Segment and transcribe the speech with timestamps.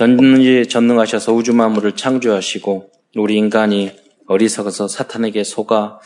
[0.00, 3.90] 전지 전능하셔서 우주 만물을 창조하시고 우리 인간이
[4.28, 6.00] 어리석어서 사탄에게 속아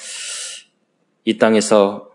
[1.24, 2.10] 이 땅에서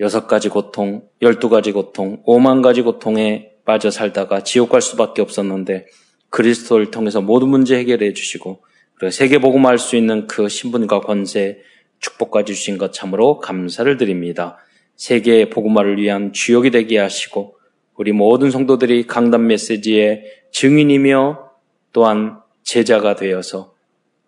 [0.00, 5.84] 여섯 가지 고통, 열두 가지 고통, 오만 가지 고통에 빠져 살다가 지옥 갈 수밖에 없었는데
[6.30, 8.64] 그리스도를 통해서 모든 문제 해결해 주시고
[8.94, 11.58] 그리고 세계 복음할 수 있는 그 신분과 권세,
[11.98, 14.56] 축복까지 주신 것 참으로 감사를 드립니다.
[14.96, 17.56] 세계의 복음화를 위한 주역이 되게 하시고
[18.02, 21.52] 우리 모든 성도들이 강단 메시지의 증인이며
[21.92, 23.74] 또한 제자가 되어서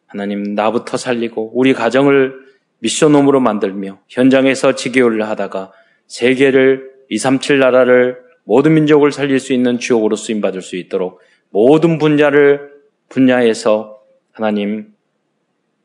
[0.07, 2.35] 하나님 나부터 살리고 우리 가정을
[2.79, 5.73] 미션홈으로 만들며 현장에서 지교를 하다가
[6.07, 12.71] 세계를 237 나라를 모든 민족을 살릴 수 있는 주역으로 쓰임 받을 수 있도록 모든 분야를
[13.09, 13.99] 분야에서
[14.31, 14.95] 하나님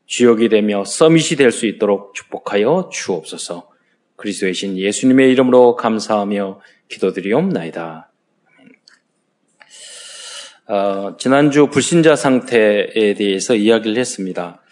[0.06, 3.68] 주역이 되며 서밋이 될 수 있도록 축복하여 주옵소서.
[4.14, 6.60] 그리스도의 신 예수님의 이름으로 감사하며
[6.90, 8.10] 기도드리옵나이다.
[10.68, 14.62] 어, 지난주 불신자 상태에 대해서 이야기를 했습니다.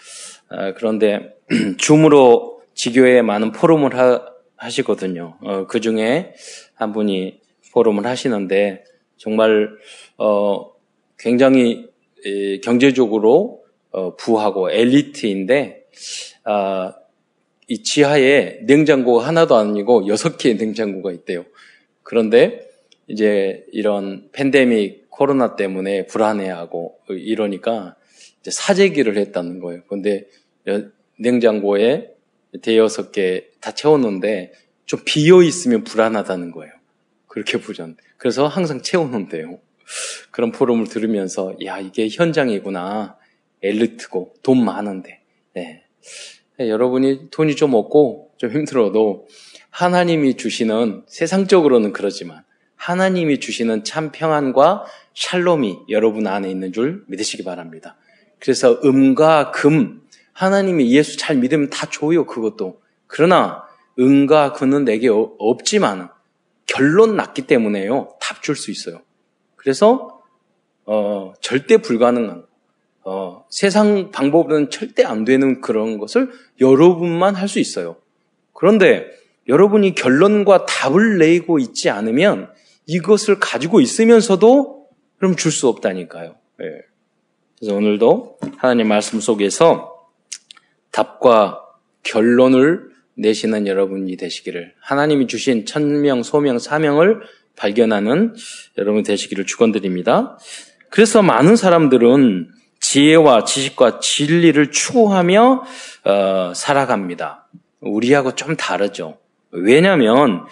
[0.50, 1.34] 어, 그런데
[1.78, 6.34] 줌으로 지교에 많은 포럼을 하, 시거든요 어, 그 중에
[6.74, 7.40] 한 분이
[7.72, 8.84] 포럼을 하시는데
[9.16, 9.70] 정말
[10.16, 10.72] 어,
[11.18, 11.88] 굉장히
[12.24, 15.84] 에, 경제적으로 어, 부하고 엘리트인데
[16.44, 16.94] 아,
[17.66, 21.44] 이 지하에 냉장고가 하나도 아니고 여섯 개의 냉장고가 있대요.
[22.08, 22.66] 그런데
[23.06, 27.96] 이제 이런 팬데믹 코로나 때문에 불안해하고 이러니까
[28.40, 29.82] 이제 사재기를 했다는 거예요.
[29.88, 30.26] 근데
[31.18, 32.14] 냉장고에
[32.62, 34.52] 대여섯 개 다 채웠는데
[34.86, 36.72] 좀 비어 있으면 불안하다는 거예요.
[37.26, 37.96] 그렇게 부전.
[38.16, 39.58] 그래서 항상 채워놓는데요.
[40.30, 43.18] 그런 포럼을 들으면서 야 이게 현장이구나.
[43.62, 45.20] 엘리트고 돈 많은데.
[45.54, 45.84] 네.
[46.58, 49.26] 여러분이 돈이 좀 없고 좀 힘들어도
[49.78, 52.42] 하나님이 주시는 세상적으로는 그러지만
[52.74, 57.96] 하나님이 주시는 참 평안과 샬롬이 여러분 안에 있는 줄 믿으시기 바랍니다.
[58.40, 62.80] 그래서 음과 금 하나님이 예수 잘 믿으면 다 줘요 그것도.
[63.06, 63.68] 그러나
[64.00, 66.08] 음과 금은 내게 없지만
[66.66, 69.00] 결론 났기 때문에요 답 줄 수 있어요.
[69.54, 70.20] 그래서
[70.86, 72.44] 어, 절대 불가능한
[73.04, 77.94] 어, 세상 방법은 절대 안 되는 그런 것을 여러분만 할 수 있어요.
[78.52, 79.16] 그런데
[79.48, 82.50] 여러분이 결론과 답을 내고 있지 않으면
[82.86, 84.86] 이것을 가지고 있으면서도
[85.18, 86.36] 그럼 줄 수 없다니까요.
[86.58, 86.66] 네.
[87.58, 89.96] 그래서 오늘도 하나님 말씀 속에서
[90.92, 91.60] 답과
[92.02, 97.20] 결론을 내시는 여러분이 되시기를 하나님이 주신 천명, 소명, 사명을
[97.56, 98.34] 발견하는
[98.78, 100.38] 여러분 되시기를 축원드립니다.
[100.90, 105.64] 그래서 많은 사람들은 지혜와 지식과 진리를 추구하며
[106.04, 107.48] 어, 살아갑니다.
[107.80, 109.18] 우리하고 좀 다르죠.
[109.50, 110.46] 왜냐하면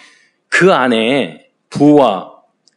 [0.49, 2.33] 그 안에 부와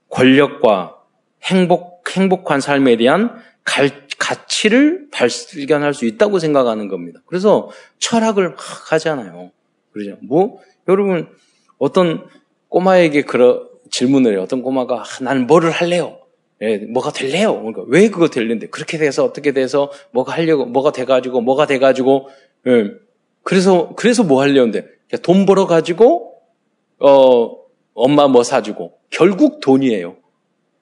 [0.08, 0.96] 권력과
[1.44, 7.20] 행복 행복한 삶에 대한 갈, 가치를 발견할 수 있다고 생각하는 겁니다.
[7.26, 9.50] 그래서 철학을 막 하잖아요.
[9.92, 10.16] 그러죠.
[10.22, 11.28] 뭐 여러분
[11.78, 12.26] 어떤
[12.68, 14.42] 꼬마에게 그런 질문을 해요.
[14.42, 16.18] 어떤 꼬마가 아, 나는 뭐를 할래요?
[16.62, 17.56] 예, 뭐가 될래요?
[17.58, 22.28] 그러니까 왜 그거 될는데 그렇게 돼서 어떻게 돼서 뭐가 하려고 뭐가 돼가지고 뭐가 돼가지고
[22.66, 22.90] 예,
[23.42, 24.86] 그래서 그래서 뭐 하려는데
[25.18, 26.34] 돈 벌어 가지고
[26.98, 27.56] 어
[27.94, 30.16] 엄마 뭐 사주고 결국 돈이에요.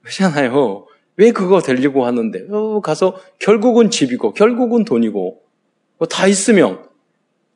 [0.02, 0.86] 그렇잖아요.
[1.16, 5.42] 왜 그거 되려고 하는데 어, 가서 결국은 집이고 결국은 돈이고
[5.98, 6.86] 뭐 다 있으면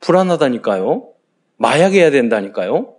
[0.01, 1.09] 불안하다니까요.
[1.59, 2.97] 마약해야 된다니까요.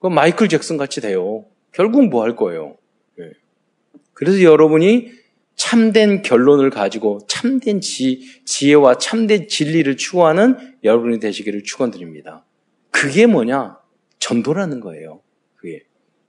[0.00, 1.44] 그 마이클 잭슨 같이 돼요.
[1.72, 2.76] 결국 뭐 할 거예요.
[4.12, 5.12] 그래서 여러분이
[5.54, 12.44] 참된 결론을 가지고 참된 지, 지혜와 참된 진리를 추구하는 여러분이 되시기를 축원드립니다.
[13.00, 13.78] 그게 뭐냐?
[14.18, 15.22] 전도라는 거예요.
[15.56, 15.84] 그게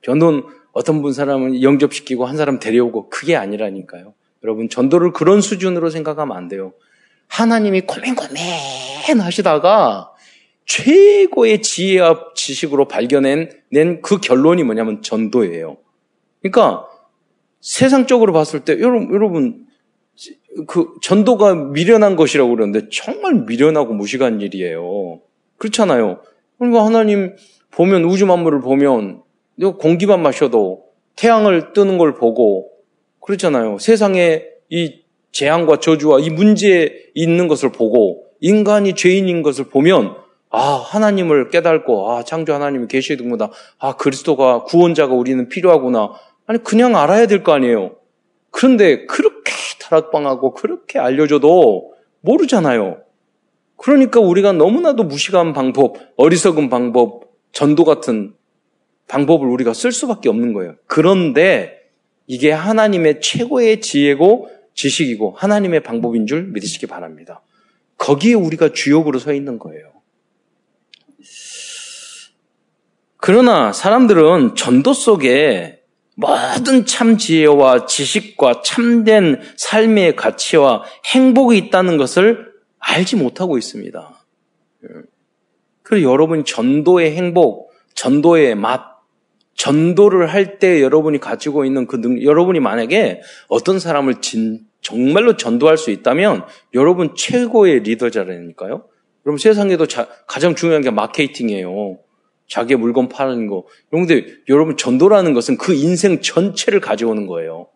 [0.06, 4.14] 전도는 어떤 분 사람은 영접시키고 한 사람 데려오고 그게 아니라니까요.
[4.42, 6.72] 여러분 전도를 그런 수준으로 생각하면 안 돼요.
[7.28, 10.14] 하나님이 고민고민 하시다가
[10.66, 13.50] 최고의 지혜와 지식으로 발견한
[14.02, 15.76] 그 결론이 뭐냐면 전도예요.
[16.42, 16.88] 그러니까
[17.60, 19.68] 세상적으로 봤을 때 여러분, 여러분
[20.68, 25.20] 그 전도가 미련한 것이라고 그러는데 정말 미련하고 무식한 일이에요.
[25.58, 26.22] 그렇잖아요.
[26.62, 27.36] 그러니까 하나님
[27.72, 29.24] 보면 우주 만물을 보면
[29.80, 30.84] 공기만 마셔도
[31.16, 32.70] 태양을 뜨는 걸 보고
[33.20, 33.80] 그렇잖아요.
[33.80, 40.16] 세상에 이 재앙과 저주와 이 문제에 있는 것을 보고 인간이 죄인인 것을 보면
[40.52, 43.50] 아 하나님을 깨닫고 아 창조 하나님이 계시는구나
[43.80, 46.12] 아 그리스도가 구원자가 우리는 필요하구나
[46.46, 47.96] 아니, 그냥 알아야 될 거 아니에요.
[48.52, 53.00] 그런데 그렇게 타락방하고 그렇게 알려줘도 모르잖아요.
[53.82, 58.36] 그러니까 우리가 너무나도 무식한 방법, 어리석은 방법, 전도 같은
[59.08, 60.76] 방법을 우리가 쓸 수밖에 없는 거예요.
[60.86, 61.80] 그런데
[62.28, 67.42] 이게 하나님의 최고의 지혜고 지식이고 하나님의 방법인 줄 믿으시기 바랍니다.
[67.98, 69.92] 거기에 우리가 주역으로 서 있는 거예요.
[73.18, 75.82] 그러나 사람들은 전도 속에
[76.16, 80.84] 모든 참 지혜와 지식과 참된 삶의 가치와
[81.14, 82.51] 행복이 있다는 것을
[82.82, 84.26] 알지 못하고 있습니다.
[85.84, 88.92] 그리고 여러분이 전도의 행복, 전도의 맛,
[89.56, 95.78] 전도를 할 때 여러분이 가지고 있는 그 능, 여러분이 만약에 어떤 사람을 진, 정말로 전도할
[95.78, 98.86] 수 있다면 여러분 최고의 리더자라니까요.
[99.26, 102.00] 여러분 세상에도 자, 가장 중요한 게 마케팅이에요.
[102.48, 103.66] 자기의 물건 파는 거.
[103.90, 107.68] 그런데 여러분 전도라는 것은 그 인생 전체를 가져오는 거예요.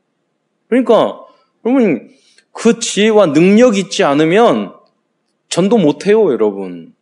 [0.67, 1.19] 그러니까
[1.65, 2.09] 여러분
[2.51, 4.74] 그 지혜와 능력이 있지 않으면
[5.55, 6.93] 전도 못해요, 여러분.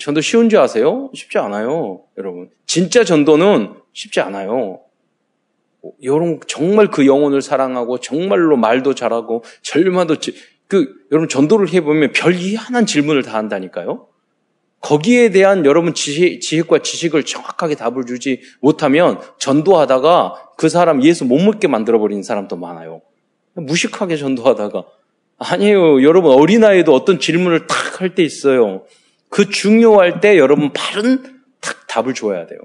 [0.00, 1.10] 전도 쉬운 줄 아세요?
[1.12, 2.48] 쉽지 않아요, 여러분.
[2.64, 4.80] 진짜 전도는 쉽지 않아요.
[6.02, 10.16] 여러분 정말 그 영혼을 사랑하고 정말로 말도 잘하고 절마도
[10.66, 14.06] 그 여러분 전도를 해보면 별 희한한 질문을 다 한다니까요.
[14.80, 21.38] 거기에 대한 여러분 지혜, 지혜과 지식을 정확하게 답을 주지 못하면 전도하다가 그 사람 예수 못
[21.38, 23.02] 먹게 만들어버리는 사람도 많아요.
[23.52, 24.84] 무식하게 전도하다가.
[25.38, 26.02] 아니에요.
[26.02, 28.84] 여러분 어린아이도 어떤 질문을 탁 할 때 있어요.
[29.28, 31.22] 그 중요할 때 여러분 바른
[31.60, 32.58] 탁 답을 줘야 돼요.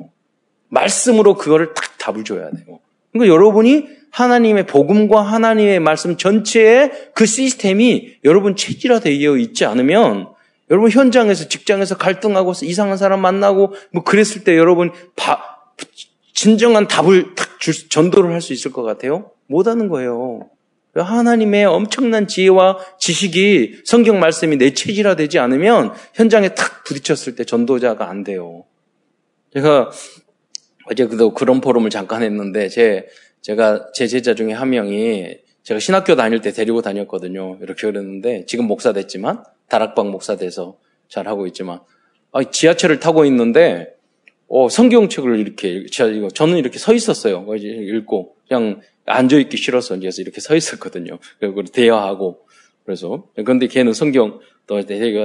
[0.70, 2.80] 말씀으로 그거를 딱 답을 줘야 돼요.
[3.12, 10.30] 그러니까 여러분이 하나님의 복음과 하나님의 말씀 전체의 그 시스템이 여러분 체질화되어 있지 않으면
[10.72, 15.40] 여러분 현장에서 직장에서 갈등하고 이상한 사람 만나고 뭐 그랬을 때 여러분 바,
[16.34, 19.32] 진정한 답을 딱 줄, 전도를 할 수 있을 것 같아요?
[19.48, 20.50] 못 하는 거예요.
[21.04, 28.10] 하나님의 엄청난 지혜와 지식이 성경 말씀이 내 체질화 되지 않으면 현장에 탁 부딪혔을 때 전도자가
[28.10, 28.66] 안 돼요.
[29.54, 29.92] 제가
[30.92, 33.08] 어제도 그런 포럼을 잠깐 했는데 제
[33.42, 37.58] 제가 제 제자 중에 한 명이 제가 신학교 다닐 때 데리고 다녔거든요.
[37.62, 41.80] 이렇게 그랬는데 지금 목사 됐지만 다락방 목사 돼서 잘 하고 있지만
[42.32, 43.94] 아, 지하철을 타고 있는데
[44.48, 45.86] 어, 성경책을 이렇게
[46.34, 47.46] 저는 이렇게 서 있었어요.
[47.56, 51.20] 읽고 그냥 앉아 있기 싫어서 이제 이렇게 서 있었거든요.
[51.40, 52.46] 그리고 대화하고
[52.86, 54.82] 그래서 그런데 걔는 성경 또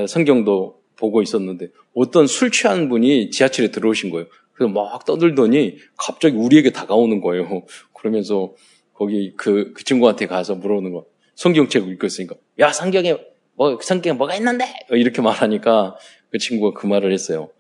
[0.07, 4.27] 성경도 보고 있었는데 어떤 술 취한 분이 지하철에 들어오신 거예요.
[4.53, 7.63] 그래서 막 떠들더니 갑자기 우리에게 다가오는 거예요.
[7.93, 8.55] 그러면서
[8.95, 11.07] 거기 그, 그 친구한테 가서 물어보는 거.
[11.35, 13.17] 성경책을 읽고 있으니까, 야, 성경에,
[13.55, 14.67] 뭐, 성경에 뭐가 있는데?
[14.91, 15.97] 이렇게 말하니까
[16.31, 17.51] 그 친구가 그 말을 했어요.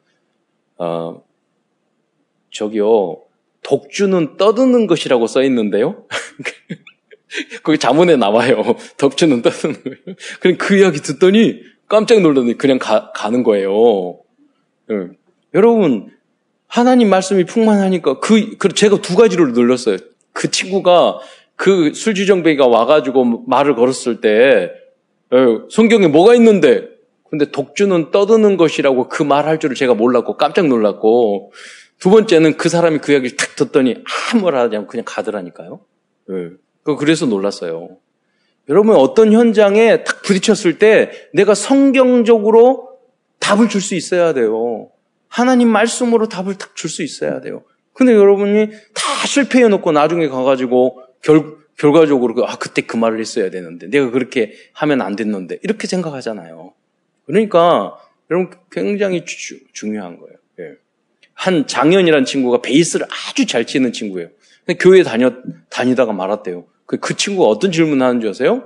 [0.79, 1.25] 어,
[2.53, 3.23] 저기요,
[3.65, 6.07] 독주는 떠드는 것이라고 써 있는데요?
[7.63, 8.63] 거기 자문에 나와요.
[8.97, 9.97] 독주는 떠드는 거예요.
[10.41, 14.19] 그럼 그 이야기 듣더니 깜짝 놀더니 그냥 가, 가는 거예요.
[14.89, 14.97] 네.
[15.55, 16.11] 여러분,
[16.67, 19.99] 하나님 말씀이 풍만하니까 그, 그 제가 두 가지를 눌렀어요.
[20.33, 21.21] 그 친구가
[21.57, 24.73] 그 술주정뱅이가 와가지고 말을 걸었을 때
[25.31, 26.89] 어, 성경에 뭐가 있는데
[27.31, 31.53] 근데 독주는 떠드는 것이라고 그 말 할 줄을 제가 몰랐고 깜짝 놀랐고
[31.99, 33.97] 두 번째는 그 사람이 그 이야기를 탁 듣더니
[34.33, 35.81] 아무 말 하지 않고 그냥 가더라니까요.
[36.29, 36.51] 네.
[36.99, 37.97] 그래서 놀랐어요.
[38.69, 42.99] 여러분 어떤 현장에 탁 부딪혔을 때 내가 성경적으로
[43.41, 44.91] 답을 줄 수 있어야 돼요.
[45.29, 47.63] 하나님 말씀으로 답을 딱 줄 수 있어야 돼요.
[47.93, 53.51] 근데 여러분이 다 실패해 놓고 나중에 가가지고 결, 결과적으로, 그, 아, 그때 그 말을 했어야
[53.51, 56.75] 되는데, 내가 그렇게 하면 안 됐는데, 이렇게 생각하잖아요.
[57.27, 57.97] 그러니까,
[58.31, 60.37] 여러분 굉장히 주, 중요한 거예요.
[60.61, 60.77] 예.
[61.35, 64.29] 한 장현이라는 친구가 베이스를 아주 잘 치는 친구예요.
[64.79, 65.33] 교회 다녀,
[65.71, 66.65] 다니다가 말았대요.
[66.87, 68.65] 그, 그 친구가 어떤 질문 을 하는 줄 아세요?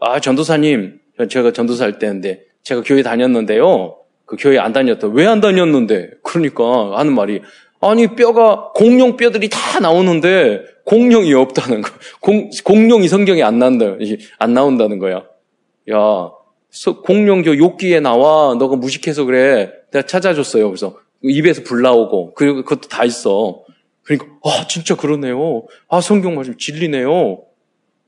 [0.00, 3.96] 아, 전도사님, 제가 전도사 할 때인데, 제가 교회 다녔는데요.
[4.28, 5.08] 그 교회 안 다녔다.
[5.08, 6.10] 왜 안 다녔는데?
[6.22, 7.40] 그러니까 하는 말이
[7.80, 11.90] 아니 뼈가 공룡 뼈들이 다 나오는데 공룡이 없다는 거.
[12.20, 13.96] 공, 공룡이 성경에 안 나온다.
[14.38, 15.24] 안 나온다는 거야.
[15.90, 16.30] 야,
[17.04, 18.54] 공룡 저 욕기에 나와.
[18.54, 19.72] 너가 무식해서 그래.
[19.92, 20.68] 내가 찾아줬어요.
[20.68, 23.64] 그래서 입에서 불 나오고 그리고 그것도 다 있어.
[24.08, 25.66] 그러니까 아 진짜 그러네요.
[25.88, 27.42] 아 성경 말씀 진리네요.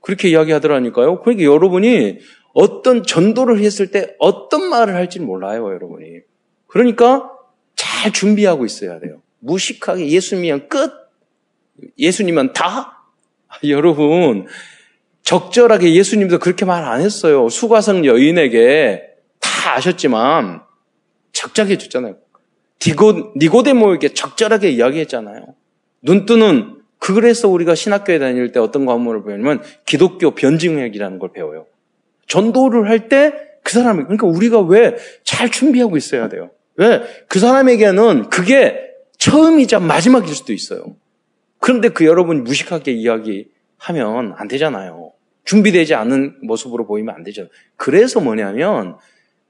[0.01, 1.21] 그렇게 이야기하더라니까요.
[1.21, 2.19] 그러니까 여러분이
[2.55, 6.21] 어떤 전도를 했을 때 어떤 말을 할지 몰라요, 여러분이.
[6.67, 7.31] 그러니까
[7.77, 9.21] 잘 준비하고 있어야 돼요.
[9.41, 10.91] 무식하게 예수님이면 끝?
[11.99, 13.05] 예수님은 다?
[13.65, 14.47] 여러분,
[15.23, 17.51] 적절하게 예수님도 그렇게 말 안 했어요.
[17.51, 19.03] 수가성 여인에게
[19.39, 20.63] 다 아셨지만
[21.33, 22.17] 적절하게 줬잖아요.
[22.79, 25.55] 디고, 니고데모에게 적절하게 이야기했잖아요.
[26.03, 31.67] 눈 뜨는 그래서 우리가 신학교에 다닐 때 어떤 과목을 배우냐면 기독교 변증학이라는 걸 배워요.
[32.27, 36.51] 전도를 할 때 그 사람이, 그러니까 우리가 왜 잘 준비하고 있어야 돼요.
[36.77, 37.03] 왜?
[37.29, 40.97] 그 사람에게는 그게 처음이자 마지막일 수도 있어요.
[41.59, 43.47] 그런데 그 여러분이 무식하게 이야기하면
[43.79, 45.13] 하면 안 되잖아요.
[45.45, 47.49] 준비되지 않은 모습으로 보이면 안 되죠.
[47.77, 48.97] 그래서 뭐냐면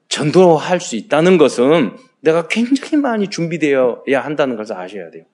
[0.09, 5.25] 전도할 수 있다는 것은 내가 굉장히 많이 준비되어야 한다는 것을 아셔야 돼요.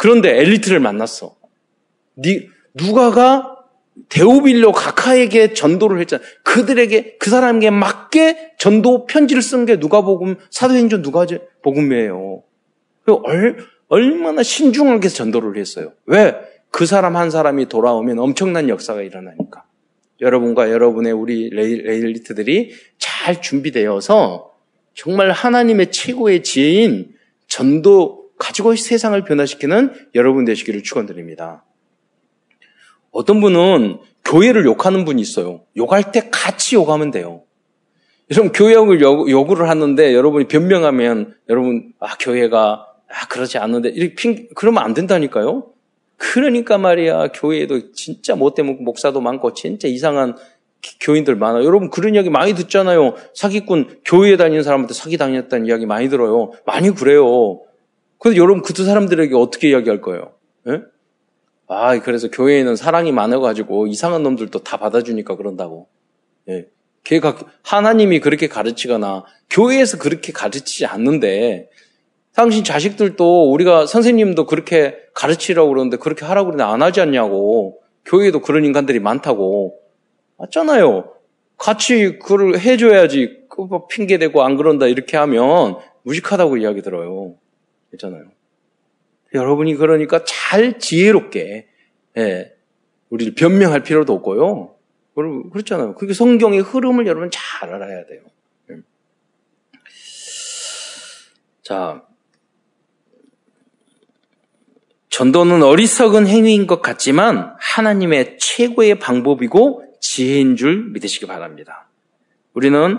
[0.00, 1.36] 그런데 엘리트를 만났어.
[2.72, 3.58] 누가가
[4.08, 6.22] 데오빌로 가카에게 전도를 했잖아.
[6.42, 12.42] 그들에게 그 사람에게 맞게 전도 편지를 쓴 게 누가복음 사도행전 누가복음이에요.
[13.88, 15.92] 얼마나 신중하게 전도를 했어요.
[16.06, 16.34] 왜?
[16.70, 19.64] 그 사람 한 사람이 돌아오면 엄청난 역사가 일어나니까.
[20.22, 24.50] 여러분과 여러분의 우리 레일리트들이 잘 준비되어서
[24.94, 27.12] 정말 하나님의 최고의 지혜인
[27.48, 31.64] 전도 가지고 세상을 변화시키는 여러분 되시기를 축원드립니다.
[33.12, 35.62] 어떤 분은 교회를 욕하는 분이 있어요.
[35.76, 37.42] 욕할 때 같이 욕하면 돼요.
[38.30, 44.84] 여러분 교회욕을 요구를 하는데 여러분이 변명하면 여러분 아 교회가 아 그러지 않는데 이렇게 핑 그러면
[44.84, 45.66] 안 된다니까요.
[46.16, 50.36] 그러니까 말이야 교회에도 진짜 못된 목사도 많고 진짜 이상한
[51.00, 51.64] 교인들 많아요.
[51.64, 53.16] 여러분 그런 이야기 많이 듣잖아요.
[53.34, 56.52] 사기꾼 교회에 다니는 사람한테 사기 당했다는 이야기 많이 들어요.
[56.64, 57.60] 많이 그래요.
[58.20, 60.32] 근데 여러분 그 두 사람들에게 어떻게 이야기할 거예요?
[60.68, 60.82] 예?
[61.66, 65.88] 아, 그래서 교회에는 사랑이 많아가지고 이상한 놈들도 다 받아주니까 그런다고.
[66.48, 66.66] 예.
[67.04, 71.70] 걔가 하나님이 그렇게 가르치거나 교회에서 그렇게 가르치지 않는데
[72.34, 77.80] 당신 자식들도 우리가 선생님도 그렇게 가르치라고 그러는데 그렇게 하라고 그러는데 안 하지 않냐고.
[78.04, 79.78] 교회에도 그런 인간들이 많다고.
[80.36, 81.12] 맞잖아요.
[81.56, 83.40] 같이 그걸 해줘야지.
[83.90, 87.34] 핑계대고 안 그런다 이렇게 하면 무식하다고 이야기 들어요.
[87.94, 88.24] 있잖아요.
[89.34, 91.68] 여러분이 그러니까 잘 지혜롭게
[92.18, 92.52] 예,
[93.10, 94.74] 우리를 변명할 필요도 없고요.
[95.14, 95.94] 그렇잖아요.
[95.94, 98.22] 그게 성경의 흐름을 여러분 잘 알아야 돼요.
[98.70, 98.76] 예.
[101.62, 102.02] 자,
[105.10, 111.88] 전도는 어리석은 행위인 것 같지만 하나님의 최고의 방법이고 지혜인 줄 믿으시기 바랍니다.
[112.54, 112.98] 우리는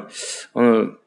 [0.54, 1.01] 오늘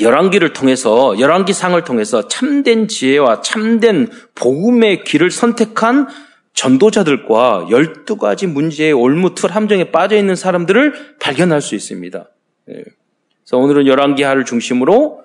[0.00, 6.08] 열왕기를 통해서 열왕기 상을 통해서 참된 지혜와 참된 복음의 길을 선택한
[6.54, 12.28] 전도자들과 12가지 문제의 올무틀 함정에 빠져 있는 사람들을 발견할 수 있습니다.
[12.70, 12.74] 예.
[13.44, 15.20] 그래서 오늘은 열왕기하를 중심으로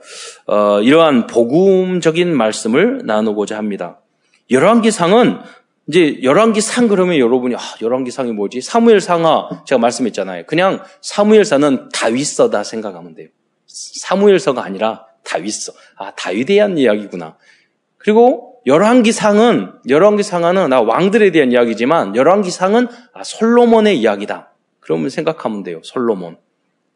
[0.45, 3.99] 어, 이러한 복음적인 말씀을 나누고자 합니다.
[4.51, 5.39] 열왕기상은
[5.87, 8.61] 이제 열왕기상 그러면 여러분이 아, 열왕기상이 뭐지?
[8.61, 10.45] 사무엘상하 제가 말씀했잖아요.
[10.45, 13.29] 그냥 사무엘사는 다윗서다 생각하면 돼요.
[13.71, 15.73] 사무엘서가 아니라 다윗서.
[15.97, 17.37] 아, 다윗에 대한 이야기구나.
[17.97, 24.51] 그리고 열왕기상은 열왕기상하는 나 왕들에 대한 이야기지만 열왕기상은 아, 솔로몬의 이야기다.
[24.79, 25.79] 그러면 생각하면 돼요.
[25.83, 26.37] 솔로몬.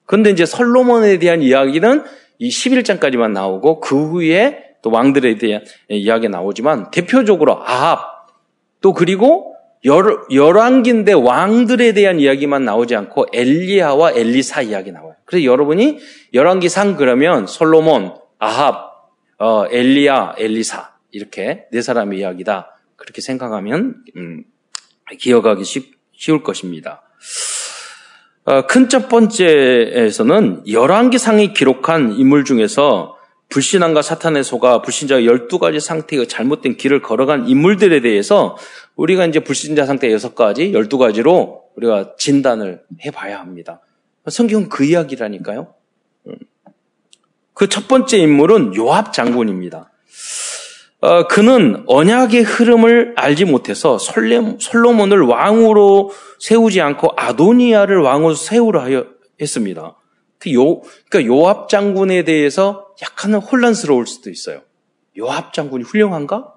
[0.06, 2.04] 근데 이제 솔로몬에 대한 이야기는
[2.40, 8.28] 이 11장까지만 나오고 그 후에 또 왕들에 대한 이야기 나오지만 대표적으로 아합
[8.82, 9.55] 또 그리고
[9.86, 15.16] 열, 열왕기인데 왕들에 대한 이야기만 나오지 않고 엘리야와 엘리사 이야기 나와요.
[15.26, 16.00] 그래서 여러분이
[16.34, 24.44] 열왕기상 그러면 솔로몬, 아합, 어, 엘리야, 엘리사 이렇게 네 사람의 이야기다 그렇게 생각하면 음,
[25.20, 27.04] 기억하기 쉽, 쉬울 것입니다.
[28.46, 33.16] 어, 큰 첫 번째에서는 열왕기상이 기록한 인물 중에서
[33.50, 38.58] 불신앙과 사탄의 소가 불신자 12가지 상태의 잘못된 길을 걸어간 인물들에 대해서
[38.96, 43.82] 우리가 이제 불신자 상태 6가지, 12가지로 우리가 진단을 해봐야 합니다.
[44.28, 45.74] 성경은 그 이야기라니까요.
[46.28, 46.36] 음.
[47.54, 49.92] 그첫 번째 인물은 요압 장군입니다.
[51.02, 59.06] 어, 그는 언약의 흐름을 알지 못해서 솔로몬을 왕으로 세우지 않고 아도니아를 왕으로 세우라 하여
[59.40, 59.96] 했습니다.
[60.40, 64.62] 그 요, 그러니까 요압 장군에 대해서 약간은 혼란스러울 수도 있어요.
[65.18, 66.54] 요압 장군이 훌륭한가?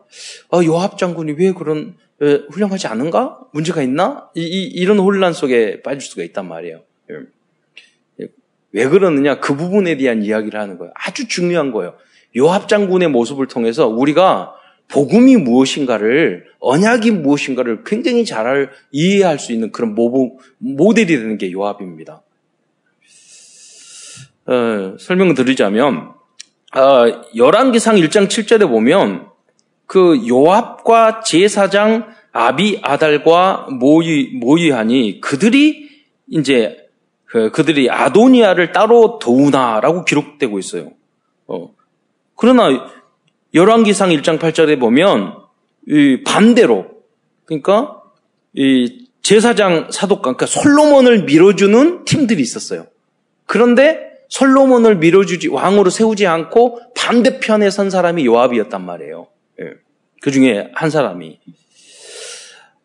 [0.52, 3.40] 어, 요압 장군이 왜 그런 왜 훌륭하지 않은가?
[3.52, 4.28] 문제가 있나?
[4.34, 6.82] 이, 이, 이런 혼란 속에 빠질 수가 있단 말이에요.
[7.10, 8.26] 예.
[8.72, 9.40] 왜 그러느냐?
[9.40, 10.92] 그 부분에 대한 이야기를 하는 거예요.
[10.94, 11.94] 아주 중요한 거예요.
[12.36, 14.54] 요압 장군의 모습을 통해서 우리가
[14.88, 19.94] 복음이 무엇인가를 언약이 무엇인가를 굉장히 잘 이해할 수 있는 그런
[20.58, 22.22] 모델이 되는 게 요압입니다.
[24.46, 26.17] 어, 설명을 드리자면 어,
[27.34, 29.28] 열왕기상 1장 7절에 보면
[29.86, 35.88] 그 요압과 제사장 아비 아달과 모이 모이하니 그들이
[36.28, 36.88] 이제
[37.24, 40.92] 그, 그들이 아도니아를 따로 도우나라고 기록되고 있어요.
[41.46, 41.74] 어.
[42.34, 42.90] 그러나
[43.54, 45.34] 열왕기상 1장 8절에 보면
[46.24, 46.86] 반대로
[47.44, 48.02] 그러니까
[48.52, 52.86] 이 제사장 사독관 그러니까 솔로몬을 밀어주는 팀들이 있었어요.
[53.46, 59.26] 그런데 솔로몬을 밀어주지 왕으로 세우지 않고 반대편에 선 사람이 요압이었단 말이에요.
[59.60, 59.72] 예.
[60.20, 61.38] 그 중에 한 사람이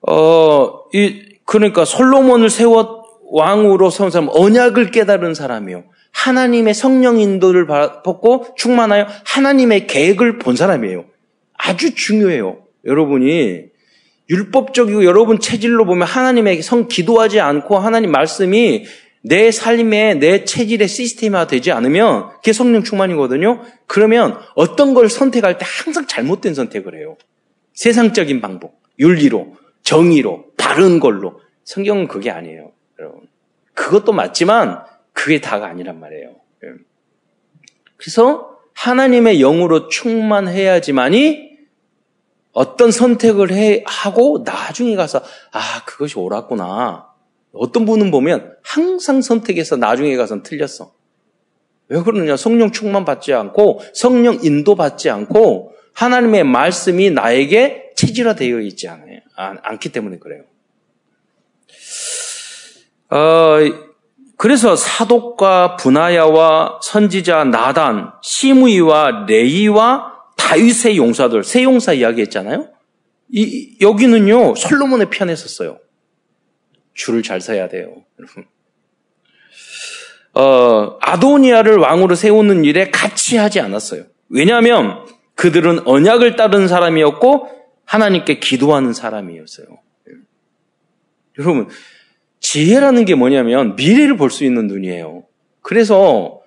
[0.08, 5.86] 어, 이 그러니까 솔로몬을 세워 왕으로 세운 사람, 언약을 깨달은 사람이요.
[6.12, 11.06] 하나님의 성령 인도를 받고 충만하여 하나님의 계획을 본 사람이에요.
[11.58, 12.60] 아주 중요해요.
[12.86, 13.74] 여러분이
[14.30, 18.86] 율법적이고 여러분 체질로 보면 하나님에게 성 기도하지 않고 하나님 말씀이
[19.26, 23.62] 내 삶에 내 체질의 시스템화 되지 않으면 그게 성령 충만이거든요.
[23.88, 27.16] 그러면 어떤 걸 선택할 때 항상 잘못된 선택을 해요.
[27.74, 31.40] 세상적인 방법, 윤리로, 정의로, 바른 걸로.
[31.64, 32.72] 성경은 그게 아니에요.
[33.00, 33.22] 여러분.
[33.74, 36.36] 그것도 맞지만 그게 다가 아니란 말이에요.
[36.66, 36.68] 예.
[37.96, 41.54] 그래서 하나님의 영으로 충만해야지만이
[42.52, 47.13] 어떤 선택을 해, 하고 나중에 가서, 아, 그것이 옳았구나.
[47.54, 50.92] 어떤 분은 보면 항상 선택해서 나중에 가서는 틀렸어.
[51.88, 52.36] 왜 그러느냐?
[52.36, 59.20] 성령 충만 받지 않고, 성령 인도 받지 않고, 하나님의 말씀이 나에게 체질화되어 있지 않아요.
[59.36, 60.44] 않기 때문에 그래요.
[63.12, 63.58] 어,
[64.38, 72.70] 그래서 사독과 분하야와 선지자 나단, 시므이와 레이와 다윗의 용사들, 세 용사 이야기했잖아요.
[73.30, 75.78] 이, 여기는요, 솔로몬의 편에 섰어요.
[76.94, 78.04] 줄을 잘 서야 돼요.
[80.34, 84.06] 어, 아도니아를 왕으로 세우는 일에 같이 하지 않았어요.
[84.30, 87.50] 왜냐하면 그들은 언약을 따른 사람이었고
[87.86, 89.68] 하나님께 기도하는 사람이었어요.
[91.40, 91.68] 여러분,
[92.40, 95.24] 지혜라는 게 뭐냐면 미래를 볼 수 있는 눈이에요.
[95.62, 96.42] 그래서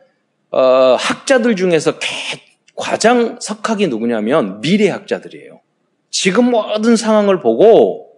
[0.50, 1.94] 어, 학자들 중에서
[2.76, 5.60] 가장 석학이 누구냐면 미래학자들이에요.
[6.10, 8.10] 지금 모든 상황을 보고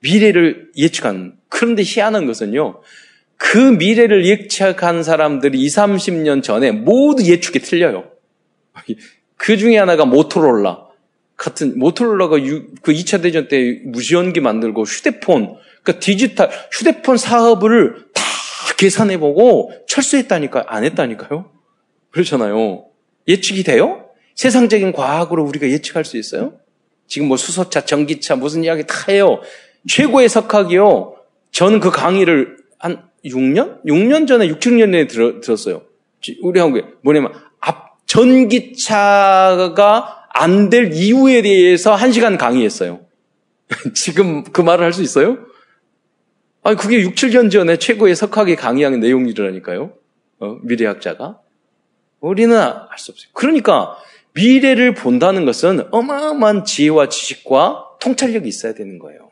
[0.00, 1.35] 미래를 예측하는.
[1.48, 2.80] 그런데 희한한 것은요.
[3.36, 8.10] 그 미래를 예측한 사람들이 20, 30년 전에 모두 예측이 틀려요.
[9.36, 10.86] 그 중에 하나가 모토롤라.
[11.36, 12.36] 같은, 모토롤라가
[12.82, 18.22] 그 2차 대전 때 무시연기 만들고 휴대폰, 그러니까 디지털, 휴대폰 사업을 다
[18.78, 21.50] 계산해 보고 철수했다니까, 안 했다니까요?
[22.10, 22.86] 그렇잖아요.
[23.28, 24.06] 예측이 돼요?
[24.34, 26.54] 세상적인 과학으로 우리가 예측할 수 있어요?
[27.06, 29.40] 지금 뭐 수소차, 전기차, 무슨 이야기 다 해요.
[29.88, 31.15] 최고의 석학이요.
[31.56, 33.82] 저는 그 강의를 한 6년?
[33.86, 35.84] 6년 전에, 6, 7년 전에 들, 들었어요.
[36.42, 36.84] 우리 한국에.
[37.02, 39.64] 뭐냐면, 앞, 전기차가
[40.34, 43.00] 안 될 이유에 대해서 한 시간 강의했어요.
[43.94, 45.38] 지금 그 말을 할 수 있어요?
[46.62, 49.94] 아니, 그게 6, 7년 전에 최고의 석학의 강의한 내용이라니까요.
[50.40, 51.40] 어, 미래학자가.
[52.20, 53.30] 우리는 알 수 없어요.
[53.32, 53.96] 그러니까
[54.34, 59.25] 미래를 본다는 것은 어마어마한 지혜와 지식과 통찰력이 있어야 되는 거예요.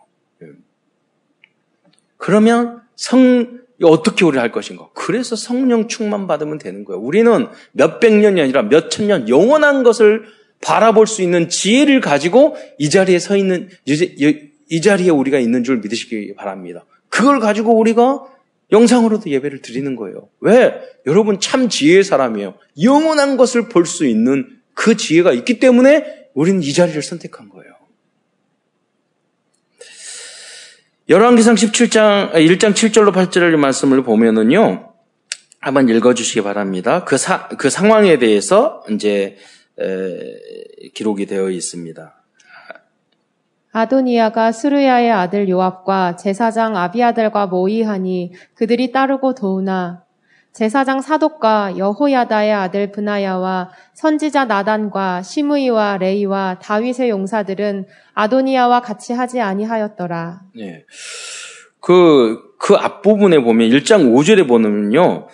[2.25, 2.27] 예.
[2.27, 4.89] 그러면 성, 어떻게 우리를 할 것인가?
[4.95, 7.01] 그래서 성령 충만 받으면 되는 거예요.
[7.01, 10.25] 우리는 몇백 년이 아니라 몇천 년 영원한 것을
[10.61, 16.35] 바라볼 수 있는 지혜를 가지고 이 자리에 서 있는, 이 자리에 우리가 있는 줄 믿으시기
[16.35, 16.87] 바랍니다.
[17.11, 18.25] 그걸 가지고 우리가
[18.73, 20.29] 영상으로도 예배를 드리는 거예요.
[20.41, 20.81] 왜?
[21.07, 22.55] 여러분 참 지혜의 사람이에요.
[22.83, 27.74] 영원한 것을 볼 수 있는 그 지혜가 있기 때문에 우리는 이 자리를 선택한 거예요.
[31.07, 34.95] 열왕기상 17장, 1장 7절로 8절의 말씀을 보면은요,
[35.61, 37.05] 한번 읽어 주시기 바랍니다.
[37.05, 39.37] 그 사, 그 상황에 대해서 이제,
[39.79, 42.15] 에, 기록이 되어 있습니다.
[43.73, 50.04] 아도니아가 스루야의 아들 요압과 제사장 아비아들과 모의하니 그들이 따르고 도우나
[50.55, 60.43] 제사장 사독과 여호야다의 아들 브나야와 선지자 나단과 시므이와 레이와 다윗의 용사들은 아도니아와 같이 하지 아니하였더라.
[60.57, 60.85] 네.
[61.81, 65.27] 그, 그 앞부분에 보면 1장 5절에 보면요.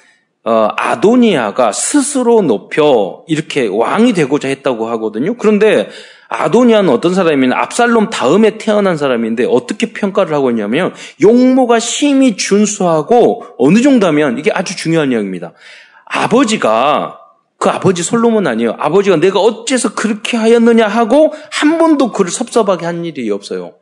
[0.43, 5.37] 어, 아도니아가 스스로 높여 이렇게 왕이 되고자 했다고 하거든요.
[5.37, 5.91] 그런데
[6.31, 13.83] 아도니아는 어떤 사람이냐 압살롬 다음에 태어난 사람인데 어떻게 평가를 하고 있냐면 용모가 심히 준수하고 어느
[13.83, 15.53] 정도면 이게 아주 중요한 이야기입니다.
[16.05, 17.19] 아버지가
[17.59, 18.77] 그 아버지 솔로몬 아니에요.
[18.79, 23.75] 아버지가 내가 어째서 그렇게 하였느냐 하고 한 번도 그를 섭섭하게 한 일이 없어요.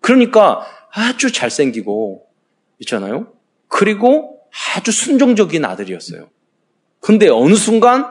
[0.00, 2.24] 그러니까 아주 잘생기고
[2.80, 3.28] 있잖아요.
[3.68, 4.40] 그리고
[4.74, 6.28] 아주 순종적인 아들이었어요.
[7.00, 8.10] 근데 어느 순간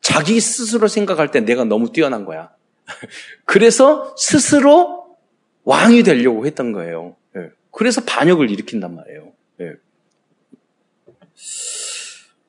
[0.00, 2.55] 자기 스스로 생각할 때 내가 너무 뛰어난 거야.
[3.44, 5.16] 그래서 스스로
[5.64, 7.16] 왕이 되려고 했던 거예요.
[7.36, 7.50] 예.
[7.70, 9.32] 그래서 반역을 일으킨단 말이에요.
[9.60, 9.72] 예.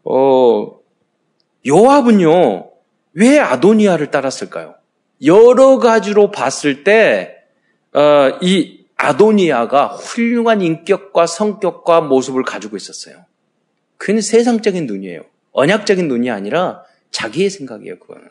[0.03, 0.79] 어,
[1.67, 2.71] 요압은요,
[3.13, 4.75] 왜 아도니아를 따랐을까요?
[5.25, 7.43] 여러 가지로 봤을 때,
[7.93, 13.25] 어, 이 아도니아가 훌륭한 인격과 성격과 모습을 가지고 있었어요.
[13.97, 15.23] 그는 세상적인 눈이에요.
[15.51, 18.29] 언약적인 눈이 아니라 자기의 생각이에요, 그거는.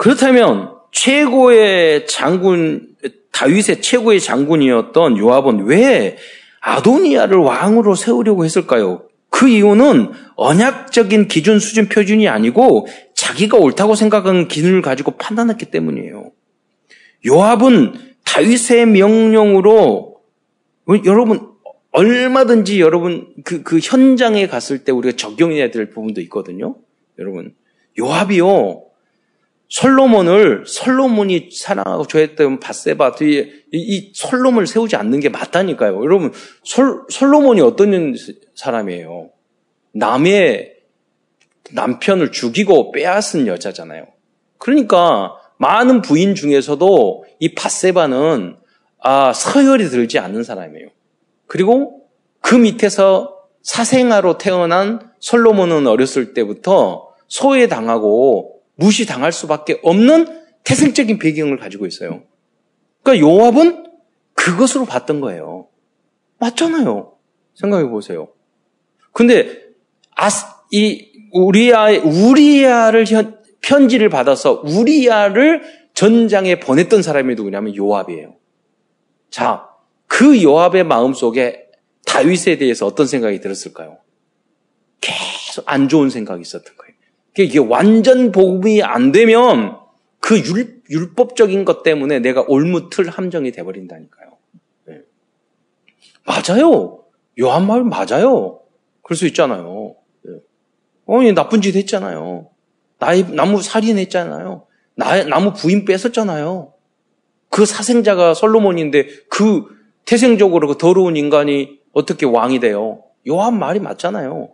[0.00, 2.88] 그렇다면 최고의 장군
[3.32, 6.16] 다윗의 최고의 장군이었던 요압은 왜
[6.62, 9.02] 아도니아를 왕으로 세우려고 했을까요?
[9.28, 16.32] 그 이유는 언약적인 기준 수준 표준이 아니고 자기가 옳다고 생각하는 기준을 가지고 판단했기 때문이에요.
[17.26, 17.92] 요압은
[18.24, 20.16] 다윗의 명령으로
[21.04, 21.46] 여러분
[21.90, 26.76] 얼마든지 여러분 그, 그 현장에 갔을 때 우리가 적용해야 될 부분도 있거든요.
[27.18, 27.54] 여러분
[27.98, 28.89] 요압이요
[29.70, 36.04] 솔로몬을 솔로몬이 사랑하고 좋아했던 바세바 뒤에 이, 이 솔로몬을 세우지 않는 게 맞다니까요.
[36.04, 36.32] 여러분
[36.64, 38.14] 솔, 솔로몬이 어떤
[38.54, 39.30] 사람이에요?
[39.92, 40.74] 남의
[41.72, 44.06] 남편을 죽이고 빼앗은 여자잖아요.
[44.58, 48.56] 그러니까 많은 부인 중에서도 이 바세바는
[49.02, 50.88] 아, 서열이 들지 않는 사람이에요.
[51.46, 52.02] 그리고
[52.40, 60.26] 그 밑에서 사생아로 태어난 솔로몬은 어렸을 때부터 소외당하고 무시당할 수밖에 없는
[60.64, 62.22] 태생적인 배경을 가지고 있어요.
[63.02, 63.86] 그러니까 요압은
[64.34, 65.68] 그것으로 봤던 거예요.
[66.38, 67.12] 맞잖아요.
[67.54, 68.28] 생각해 보세요.
[69.12, 69.68] 근데
[70.16, 73.04] 아스, 이 우리아 우리아를
[73.60, 75.62] 편지를 받아서 우리아를
[75.94, 78.36] 전장에 보냈던 사람이 누구냐면 요압이에요.
[79.30, 79.68] 자,
[80.06, 81.66] 그 요압의 마음 속에
[82.06, 83.98] 다윗에 대해서 어떤 생각이 들었을까요?
[85.00, 86.89] 계속 안 좋은 생각이 있었던 거예요.
[87.38, 89.78] 이게 완전 복음이 안 되면
[90.18, 94.30] 그 율, 율법적인 것 때문에 내가 올무틀 함정이 돼버린다니까요.
[94.86, 95.00] 네.
[96.26, 97.04] 맞아요.
[97.40, 98.60] 요한 말 맞아요.
[99.02, 99.94] 그럴 수 있잖아요.
[100.22, 100.32] 네.
[101.06, 102.48] 어, 나쁜 짓 했잖아요.
[102.98, 104.66] 나이, 나무 살인했잖아요.
[104.96, 106.74] 나, 나무 부인 뺏었잖아요.
[107.48, 109.64] 그 사생자가 솔로몬인데 그
[110.04, 113.02] 태생적으로 그 더러운 인간이 어떻게 왕이 돼요?
[113.28, 114.50] 요한 말이 맞잖아요.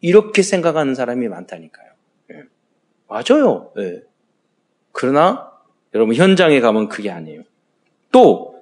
[0.00, 1.91] 이렇게 생각하는 사람이 많다니까요.
[3.12, 3.70] 맞아요.
[3.76, 4.00] 네.
[4.92, 5.50] 그러나
[5.94, 7.42] 여러분 현장에 가면 그게 아니에요.
[8.10, 8.54] 또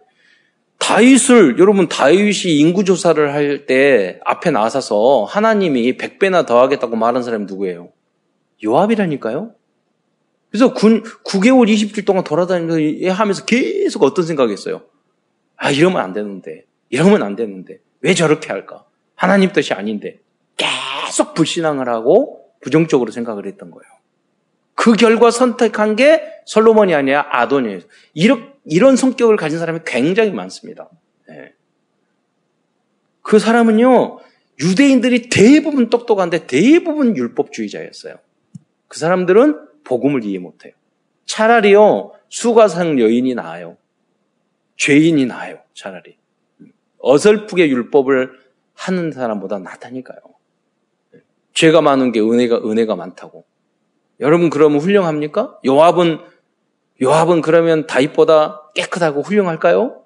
[0.79, 7.91] 다윗을 여러분 다윗이 인구 조사를 할 때 앞에 나서서 하나님이 100배나 더하겠다고 말한 사람이 누구예요?
[8.65, 9.53] 요압이라니까요.
[10.51, 14.83] 그래서 군 9개월 20일 동안 돌아다니면서 하면서 계속 어떤 생각했어요?
[15.57, 18.85] 아 이러면 안 되는데 이러면 안 되는데 왜 저렇게 할까?
[19.15, 20.19] 하나님 뜻이 아닌데
[20.57, 24.00] 계속 불신앙을 하고 부정적으로 생각을 했던 거예요.
[24.81, 27.81] 그 결과 선택한 게 솔로몬이 아니라 아도니에요.
[28.15, 30.89] 이런, 이런 성격을 가진 사람이 굉장히 많습니다.
[31.29, 31.53] 네.
[33.21, 34.21] 그 사람은요,
[34.59, 38.17] 유대인들이 대부분 똑똑한데 대부분 율법주의자였어요.
[38.89, 40.73] 그 사람들은 복음을 이해 못해요.
[41.27, 43.77] 차라리요, 수가상 여인이 나아요.
[44.79, 46.17] 죄인이 나아요, 차라리.
[47.01, 48.33] 어설프게 율법을
[48.73, 50.21] 하는 사람보다 낫다니까요.
[51.53, 53.50] 죄가 많은 게 은혜가, 은혜가 많다고.
[54.21, 55.59] 여러분 그러면 훌륭합니까?
[55.65, 56.21] 요압은
[57.03, 60.03] 요압은 그러면 다윗보다 깨끗하고 훌륭할까요?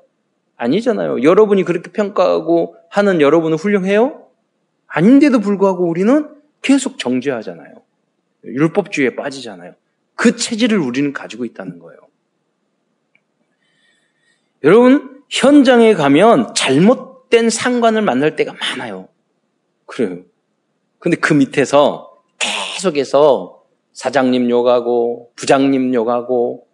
[0.56, 1.22] 아니잖아요.
[1.22, 4.28] 여러분이 그렇게 평가하고 하는 여러분은 훌륭해요?
[4.86, 6.30] 아닌데도 불구하고 우리는
[6.62, 7.74] 계속 정죄하잖아요.
[8.44, 9.74] 율법주의에 빠지잖아요.
[10.14, 11.98] 그 체질을 우리는 가지고 있다는 거예요.
[14.62, 19.08] 여러분, 현장에 가면 잘못된 상관을 만날 때가 많아요.
[19.86, 20.20] 그래요.
[21.00, 23.63] 근데 그 밑에서 계속해서
[23.94, 26.66] 사장님 욕하고 부장님 욕하고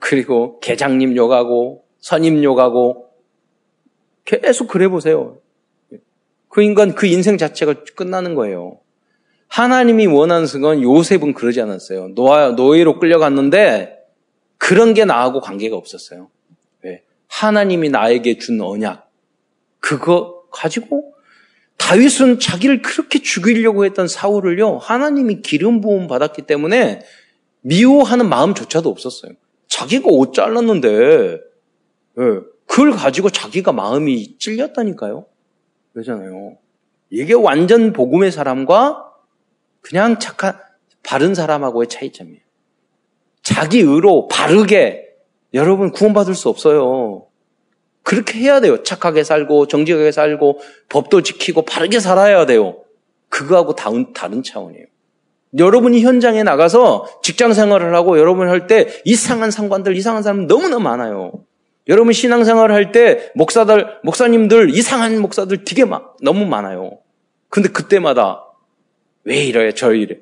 [0.00, 3.08] 그리고 계장님 욕하고 선임 욕하고
[4.24, 5.38] 계속 그래 보세요.
[6.48, 8.80] 그 인간 그 인생 자체가 끝나는 거예요.
[9.46, 12.08] 하나님이 원하는 건 요셉은 그러지 않았어요.
[12.08, 13.96] 노아, 노예로 끌려갔는데
[14.58, 16.28] 그런 게 나하고 관계가 없었어요.
[16.82, 17.02] 왜?
[17.28, 19.10] 하나님이 나에게 준 언약
[19.80, 21.14] 그거 가지고
[21.78, 27.00] 다윗은 자기를 그렇게 죽이려고 했던 사울을요, 하나님이 기름 부음 받았기 때문에
[27.62, 29.32] 미워하는 마음조차도 없었어요.
[29.68, 31.40] 자기가 옷 잘랐는데,
[32.18, 32.22] 예,
[32.66, 35.26] 그걸 가지고 자기가 마음이 찔렸다니까요.
[35.92, 36.58] 그러잖아요.
[37.10, 39.10] 이게 완전 복음의 사람과
[39.80, 40.58] 그냥 착한,
[41.02, 42.40] 바른 사람하고의 차이점이에요.
[43.42, 45.06] 자기 의로 바르게
[45.54, 47.27] 여러분 구원받을 수 없어요.
[48.02, 48.82] 그렇게 해야 돼요.
[48.82, 52.78] 착하게 살고 정직하게 살고 법도 지키고 바르게 살아야 돼요.
[53.28, 54.86] 그거하고 다른, 다른 차원이에요.
[55.58, 61.32] 여러분이 현장에 나가서 직장 생활을 하고 여러분 할 때 이상한 상관들, 이상한 사람 너무나 많아요.
[61.88, 66.98] 여러분 신앙생활을 할때 목사들, 목사님들, 이상한 목사들 되게 막 너무 많아요.
[67.48, 68.44] 근데 그때마다
[69.24, 70.18] 왜 이래, 저 이래.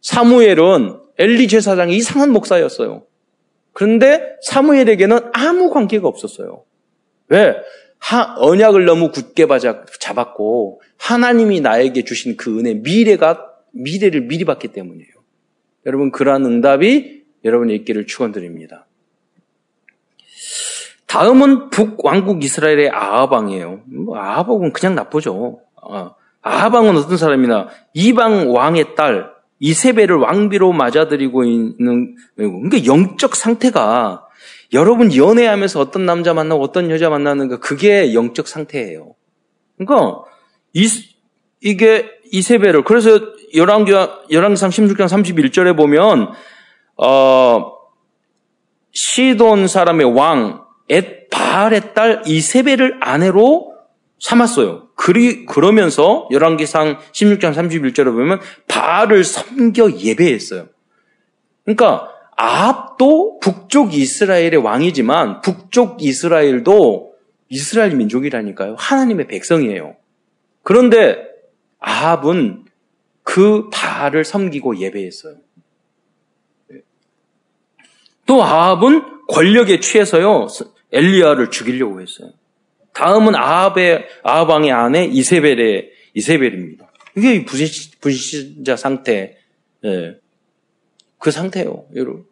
[0.00, 3.04] 사무엘은 엘리 제사장이 이상한 목사였어요.
[3.72, 6.64] 그런데 사무엘에게는 아무 관계가 없었어요.
[7.28, 7.56] 왜?
[7.98, 9.46] 하, 언약을 너무 굳게
[9.98, 15.08] 잡았고 하나님이 나에게 주신 그 은혜 미래가 미래를 미리 봤기 때문이에요.
[15.86, 18.86] 여러분 그러한 응답이 여러분의 있기를 축원드립니다.
[21.06, 23.82] 다음은 북왕국 이스라엘의 아하방이에요.
[23.86, 25.60] 뭐 아하방은 그냥 나쁘죠.
[25.76, 34.23] 아, 아하방은 어떤 사람이나 이방 왕의 딸 이세벨을 왕비로 맞아들이고 있는 그러니까 영적 상태가
[34.74, 39.14] 여러분 연애하면서 어떤 남자 만나고 어떤 여자 만나는 거 그게 영적 상태예요.
[39.78, 40.24] 그러니까
[40.72, 40.88] 이,
[41.60, 43.20] 이게 이세벨을 그래서
[43.54, 43.92] 열왕기
[44.30, 46.32] 열왕기상 16장 31절에 보면
[46.96, 47.72] 어
[48.92, 53.74] 시돈 사람의 왕 엣바알의 딸 이세벨을 아내로
[54.18, 54.88] 삼았어요.
[54.94, 60.68] 그리, 그러면서 열왕기상 16장 31절에 보면 바알을 섬겨 예배했어요.
[61.64, 67.14] 그러니까 아합도 북쪽 이스라엘의 왕이지만 북쪽 이스라엘도
[67.48, 68.76] 이스라엘 민족이라니까요.
[68.78, 69.96] 하나님의 백성이에요.
[70.62, 71.18] 그런데
[71.78, 72.64] 아합은
[73.22, 75.36] 그 바알을 섬기고 예배했어요.
[78.26, 80.48] 또 아합은 권력에 취해서요.
[80.92, 82.30] 엘리야를 죽이려고 했어요.
[82.92, 86.90] 다음은 아합의 아합 왕의 아내 이세벨의 이세벨입니다.
[87.16, 87.44] 이게
[88.00, 89.36] 불신자 상태,
[89.84, 90.16] 예.
[91.24, 92.26] 그 상태예요, 여러분.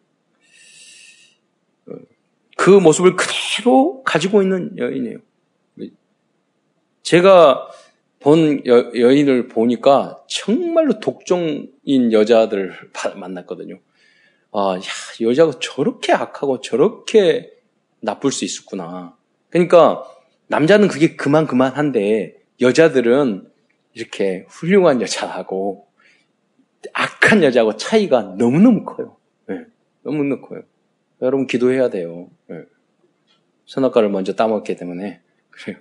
[2.55, 5.17] 그 모습을 그대로 가지고 있는 여인이에요.
[7.01, 7.69] 제가
[8.19, 13.79] 본 여, 여인을 보니까 정말로 독종인 여자들을 만났거든요.
[14.51, 17.51] 아, 야, 여자가 저렇게 악하고 저렇게
[17.99, 19.17] 나쁠 수 있었구나.
[19.49, 20.03] 그러니까
[20.45, 23.51] 남자는 그게 그만 그만한데 여자들은
[23.93, 25.87] 이렇게 훌륭한 여자하고
[26.93, 29.17] 악한 여자하고 차이가 너무너무 커요.
[29.47, 29.65] 네,
[30.01, 30.63] 너무너무 커요.
[31.21, 32.29] 여러분 기도해야 돼요.
[32.47, 32.63] 네.
[33.65, 35.77] 선악과를 먼저 따먹기 때문에 그래요.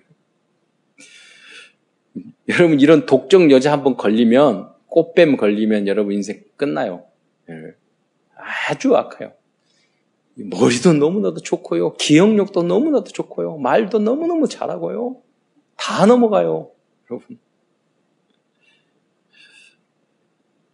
[2.49, 7.05] 여러분 이런 독적 여자 한번 걸리면 꽃뱀 걸리면 여러분 인생 끝나요.
[7.49, 7.55] 네.
[8.69, 9.33] 아주 악해요.
[10.35, 11.95] 머리도 너무나도 좋고요.
[11.95, 13.59] 기억력도 너무나도 좋고요.
[13.59, 15.17] 말도 너무너무 잘하고요.
[15.77, 16.71] 다 넘어가요.
[17.11, 17.39] 여러분.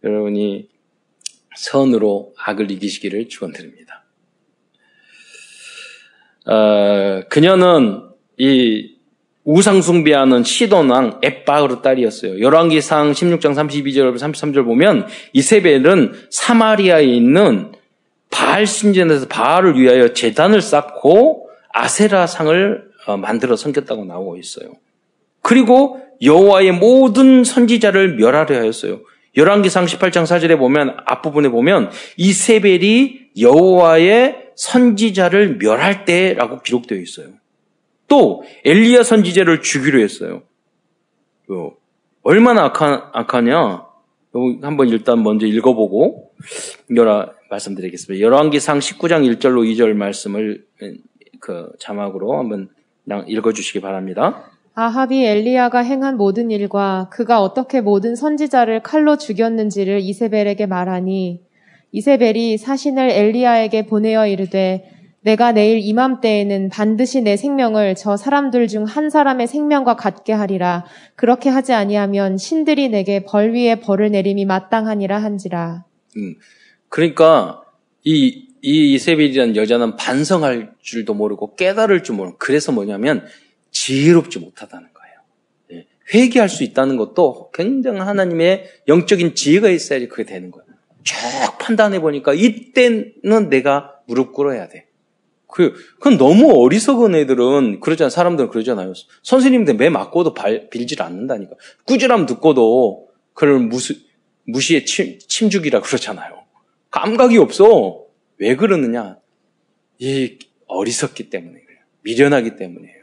[0.03, 0.69] 여러분이
[1.55, 4.05] 선으로 악을 이기시기를 축원드립니다.
[6.45, 8.03] 어, 그녀는
[8.37, 8.95] 이
[9.43, 12.39] 우상 숭배하는 시돈왕 앱바흐르 딸이었어요.
[12.39, 17.71] 열왕기상 16장 32절 33절 보면 이세벨은 사마리아에 있는
[18.29, 24.73] 바알 신전에서 바알을 위하여 재단을 쌓고 아세라 상을 어, 만들어 섬겼다고 나오고 있어요.
[25.41, 29.01] 그리고 여호와의 모든 선지자를 멸하려 하였어요.
[29.37, 37.27] 열왕기상 18장 4절에 보면 앞부분에 보면 이세벨이 여호와의 선지자를 멸할 때라고 기록되어 있어요.
[38.07, 40.41] 또 엘리야 선지자를 죽이려 했어요.
[42.23, 43.85] 얼마나 악하, 악하냐?
[44.61, 46.31] 한번 일단 먼저 읽어보고
[46.95, 48.23] 열아 말씀드리겠습니다.
[48.23, 50.65] 열왕기상 19장 1절로 2절 말씀을
[51.39, 52.69] 그 자막으로 한번
[53.27, 54.51] 읽어주시기 바랍니다.
[54.81, 61.41] 아합이 엘리야가 행한 모든 일과 그가 어떻게 모든 선지자를 칼로 죽였는지를 이세벨에게 말하니
[61.91, 64.89] 이세벨이 사신을 엘리야에게 보내어 이르되
[65.19, 70.85] 내가 내일 이맘때에는 반드시 내 생명을 저 사람들 중 한 사람의 생명과 같게 하리라.
[71.17, 75.83] 그렇게 하지 아니하면 신들이 내게 벌 위에 벌을 내림이 마땅하니라 한지라.
[76.15, 76.35] 음,
[76.87, 77.63] 그러니까
[78.05, 83.25] 이, 이 이세벨이라는 여자는 반성할 줄도 모르고 깨달을 줄 모르고 그래서 뭐냐면
[83.79, 85.15] 지혜롭지 못하다는 거예요.
[85.71, 90.67] 예, 회개할 수 있다는 것도 굉장히 하나님의 영적인 지혜가 있어야지 그게 되는 거예요.
[91.03, 91.15] 쭉
[91.59, 94.87] 판단해 보니까 이때는 내가 무릎 꿇어야 돼.
[95.47, 98.09] 그, 그건 너무 어리석은 애들은 그러잖아요.
[98.09, 98.93] 사람들은 그러잖아요.
[99.23, 101.55] 선생님들 매 맞고도 발, 빌질 않는다니까.
[101.85, 103.95] 꾸지람 듣고도 그걸 무수,
[104.45, 106.43] 무시의 침, 침죽이라 그러잖아요.
[106.91, 108.05] 감각이 없어.
[108.37, 109.17] 왜 그러느냐?
[109.97, 110.37] 이
[110.67, 111.79] 어리석기 때문에 그래요.
[112.03, 112.98] 미련하기 때문이에요.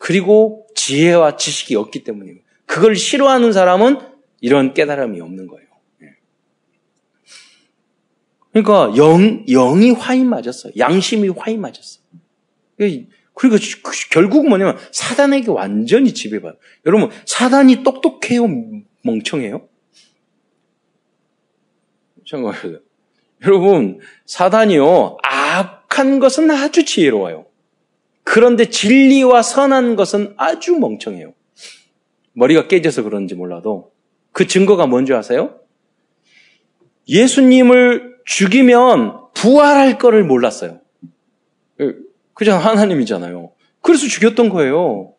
[0.00, 2.38] 그리고 지혜와 지식이 없기 때문이에요.
[2.64, 3.98] 그걸 싫어하는 사람은
[4.40, 5.68] 이런 깨달음이 없는 거예요.
[8.50, 10.72] 그러니까 영, 영이 화인 맞았어요.
[10.78, 12.02] 양심이 화인 맞았어요.
[13.34, 13.56] 그리고
[14.10, 16.58] 결국 뭐냐면 사단에게 완전히 지배받아요.
[16.86, 18.48] 여러분, 사단이 똑똑해요?
[19.02, 19.68] 멍청해요?
[22.26, 22.80] 생각해요.
[23.42, 27.49] 여러분, 사단이요, 악한 것은 아주 지혜로워요.
[28.32, 31.34] 그런데 진리와 선한 것은 아주 멍청해요.
[32.32, 33.90] 머리가 깨져서 그런지 몰라도
[34.30, 35.58] 그 증거가 뭔지 아세요?
[37.08, 40.80] 예수님을 죽이면 부활할 거를 몰랐어요.
[42.32, 43.50] 그냥 하나님이잖아요.
[43.80, 45.12] 그래서 죽였던 거예요.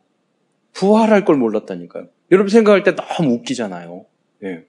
[0.71, 2.08] 부활할 걸 몰랐다니까요.
[2.32, 4.06] 여러분 생각할 때 너무 웃기잖아요.
[4.45, 4.63] 예.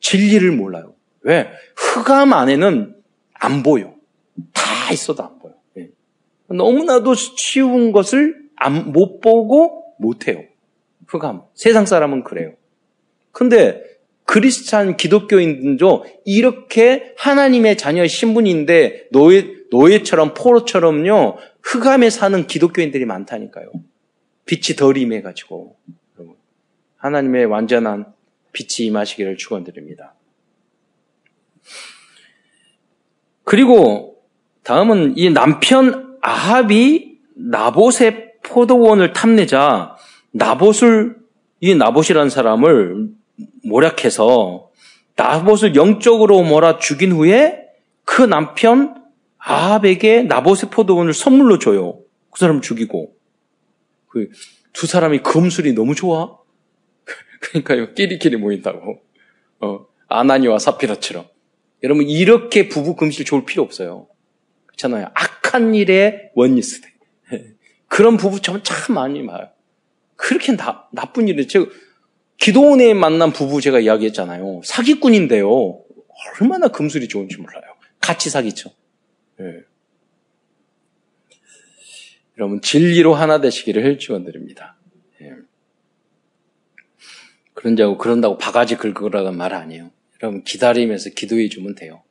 [0.00, 0.94] 진리를 몰라요.
[1.20, 1.50] 왜?
[1.76, 2.96] 흑암 안에는
[3.34, 3.94] 안 보여.
[4.54, 5.53] 다 있어도 안 보여.
[6.54, 6.56] 예.
[6.56, 10.42] 너무나도 쉬운 것을 안, 못 보고 못 해요.
[11.08, 11.42] 흑암.
[11.54, 12.54] 세상 사람은 그래요.
[13.32, 13.82] 근데
[14.24, 23.70] 그리스찬 기독교인도 이렇게 하나님의 자녀의 신분인데 노예, 노예처럼 포로처럼요 흑암에 사는 기독교인들이 많다니까요.
[24.46, 25.76] 빛이 덜 임해가지고
[26.96, 28.06] 하나님의 완전한
[28.52, 30.14] 빛이 임하시기를 축원드립니다.
[33.42, 34.22] 그리고
[34.62, 39.96] 다음은 이 남편 아합이 나봇의 포도원을 탐내자
[40.30, 41.16] 나봇을
[41.60, 43.08] 이 나봇이라는 사람을
[43.64, 44.70] 모략해서
[45.16, 47.66] 나봇을 영적으로 몰아 죽인 후에
[48.04, 49.02] 그 남편
[49.38, 52.00] 아합에게 나봇의 포도원을 선물로 줘요.
[52.30, 53.14] 그 사람 죽이고
[54.08, 54.28] 그
[54.74, 56.36] 두 사람이 금술이 너무 좋아.
[57.40, 59.00] 그러니까요 끼리끼리 모인다고.
[59.60, 61.26] 어, 아나니와 사피라처럼.
[61.82, 64.08] 여러분 이렇게 부부 금실 좋을 필요 없어요.
[64.66, 65.06] 그렇잖아요.
[65.14, 66.92] 악 한 일에 원리스대.
[67.86, 69.50] 그런 부부 참, 참 많이 봐요.
[70.16, 71.66] 그렇게 나, 나쁜 일을 제가
[72.38, 74.62] 기도원에 만난 부부 제가 이야기했잖아요.
[74.64, 75.48] 사기꾼인데요.
[76.40, 77.62] 얼마나 금술이 좋은지 몰라요.
[78.00, 78.70] 같이 사기쳐.
[79.38, 79.60] 네.
[82.36, 84.76] 여러분 진리로 하나 되시기를 축원드립니다.
[85.20, 85.30] 네.
[87.52, 89.92] 그런다고 그런다고 바가지 긁으라는 말 아니에요.
[90.20, 92.02] 여러분 기다리면서 기도해 주면 돼요.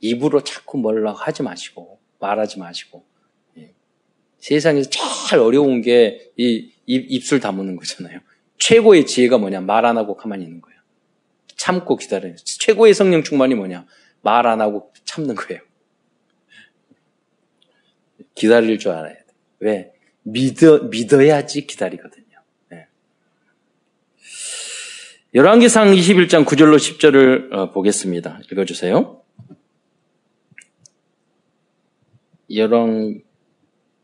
[0.00, 3.04] 입으로 자꾸 뭘라 하지 마시고 말하지 마시고
[3.58, 3.72] 예.
[4.38, 6.30] 세상에서 제일 어려운 게
[6.90, 8.18] 이 입술 다무는 거잖아요.
[8.58, 9.60] 최고의 지혜가 뭐냐?
[9.60, 10.80] 말 안 하고 가만히 있는 거예요.
[11.54, 12.34] 참고 기다려요.
[12.34, 13.86] 최고의 성령 충만이 뭐냐?
[14.22, 15.60] 말 안 하고 참는 거예요.
[18.34, 19.24] 기다릴 줄 알아야 돼.
[19.60, 19.92] 왜?
[20.24, 22.38] 믿어, 믿어야지 기다리거든요.
[22.70, 22.86] 네.
[25.32, 28.40] 열왕기상 21장 9절로 10절을 어, 보겠습니다.
[28.50, 29.19] 읽어주세요.
[32.54, 33.20] 열왕,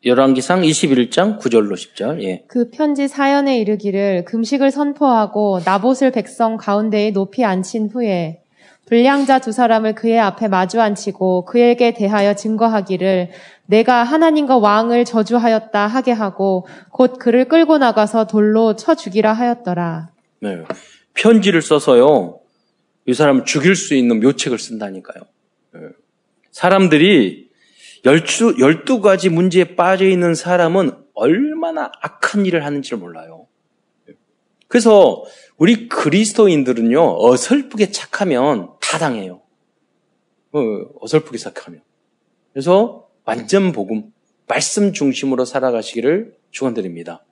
[0.05, 2.23] 열왕기상 21장 9절로 10절.
[2.23, 2.45] 예.
[2.47, 8.43] 그 편지 사연에 이르기를 금식을 선포하고 나봇을 백성 가운데에 높이 앉힌 후에
[8.87, 13.31] 불량자 두 사람을 그의 앞에 마주 앉히고 그에게 대하여 증거하기를
[13.67, 20.11] 내가 하나님과 왕을 저주하였다 하게 하고 곧 그를 끌고 나가서 돌로 쳐 죽이라 하였더라.
[20.41, 20.63] 네.
[21.15, 22.39] 편지를 써서요.
[23.07, 25.25] 이 사람을 죽일 수 있는 묘책을 쓴다니까요.
[25.75, 25.81] 네.
[26.53, 27.46] 사람들이
[28.07, 33.49] 열두, 가지 문제에 빠져 있는 사람은 얼마나 악한 일을 하는지를 몰라요.
[34.69, 35.25] 그래서
[35.57, 39.42] 우리 그리스도인들은요, 어설프게 착하면 다 당해요.
[40.53, 40.61] 어,
[41.01, 41.83] 어설프게 착하면.
[42.53, 44.12] 그래서 완전 복음,
[44.47, 47.25] 말씀 중심으로 살아가시기를 축원드립니다.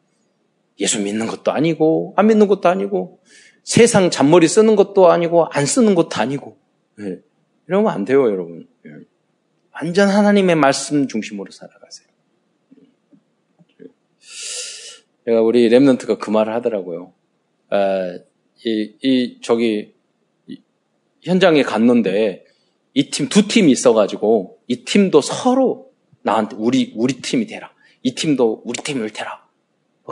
[0.81, 3.21] 예수 믿는 것도 아니고, 안 믿는 것도 아니고,
[3.63, 6.59] 세상 잔머리 쓰는 것도 아니고, 안 쓰는 것도 아니고,
[6.99, 7.19] 네.
[7.69, 8.67] 이러면 안 돼요, 여러분.
[9.75, 9.87] 네.
[9.87, 12.09] 완전 하나님의 말씀 중심으로 살아가세요.
[15.27, 17.13] 제가 우리 랩런트가 그 말을 하더라고요.
[17.71, 18.19] 아,
[18.65, 19.95] 이, 이, 저기,
[20.47, 20.61] 이,
[21.23, 22.45] 현장에 갔는데,
[22.93, 25.91] 이 팀, 두 팀이 있어가지고, 이 팀도 서로
[26.23, 27.73] 나한테, 우리, 우리 팀이 되라.
[28.03, 29.45] 이 팀도 우리 팀을 되라.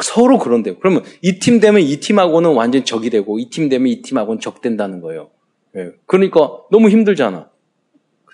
[0.02, 0.78] 서로 그런데요.
[0.78, 5.02] 그러면 이 팀 되면 이 팀하고는 완전 적이 되고, 이 팀 되면 이 팀하고는 적된다는
[5.02, 5.30] 거예요.
[5.76, 5.90] 예.
[6.06, 7.50] 그러니까 너무 힘들잖아.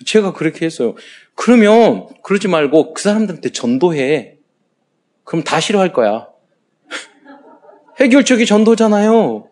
[0.05, 0.95] 제가 그렇게 했어요.
[1.35, 4.39] 그러면 그러지 말고 그 사람들한테 전도해.
[5.25, 6.29] 그럼 다 싫어할 거야.
[8.01, 9.49] 해결책이 전도잖아요.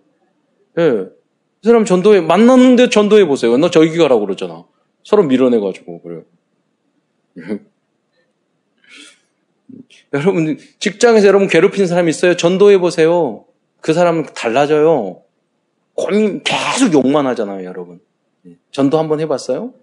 [0.79, 0.91] 예.
[1.67, 3.57] 그 사람 전도해, 만났는데 전도해 보세요.
[3.57, 4.65] 너 저기 가라고 그러잖아.
[5.03, 6.23] 서로 밀어내가지고, 그래요.
[10.13, 12.37] 여러분, 직장에서 여러분 괴롭히는 사람 있어요?
[12.37, 13.47] 전도해 보세요.
[13.81, 15.23] 그 사람은 달라져요.
[15.95, 18.01] 고민, 계속 욕만 하잖아요, 여러분.
[18.47, 18.57] 예.
[18.71, 19.75] 전도 한번 해봤어요?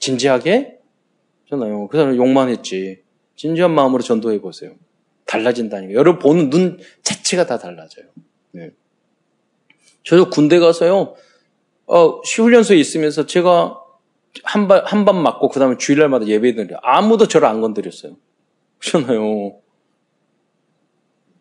[0.00, 0.78] 진지하게?
[1.48, 1.86] 잖아요.
[1.88, 3.02] 그 사람 욕만 했지.
[3.36, 4.72] 진지한 마음으로 전도해 보세요.
[5.26, 5.94] 달라진다니까.
[5.94, 8.06] 여러분 보는 눈 자체가 다 달라져요.
[8.52, 8.70] 네.
[10.02, 11.14] 저도 군대 가서요,
[11.86, 13.78] 어, 시훈련소에 있으면서 제가
[14.44, 16.78] 한 번, 한번 맞고 그 다음에 주일날마다 예배 드려요.
[16.82, 18.16] 아무도 저를 안 건드렸어요.
[18.78, 19.60] 그렇잖아요.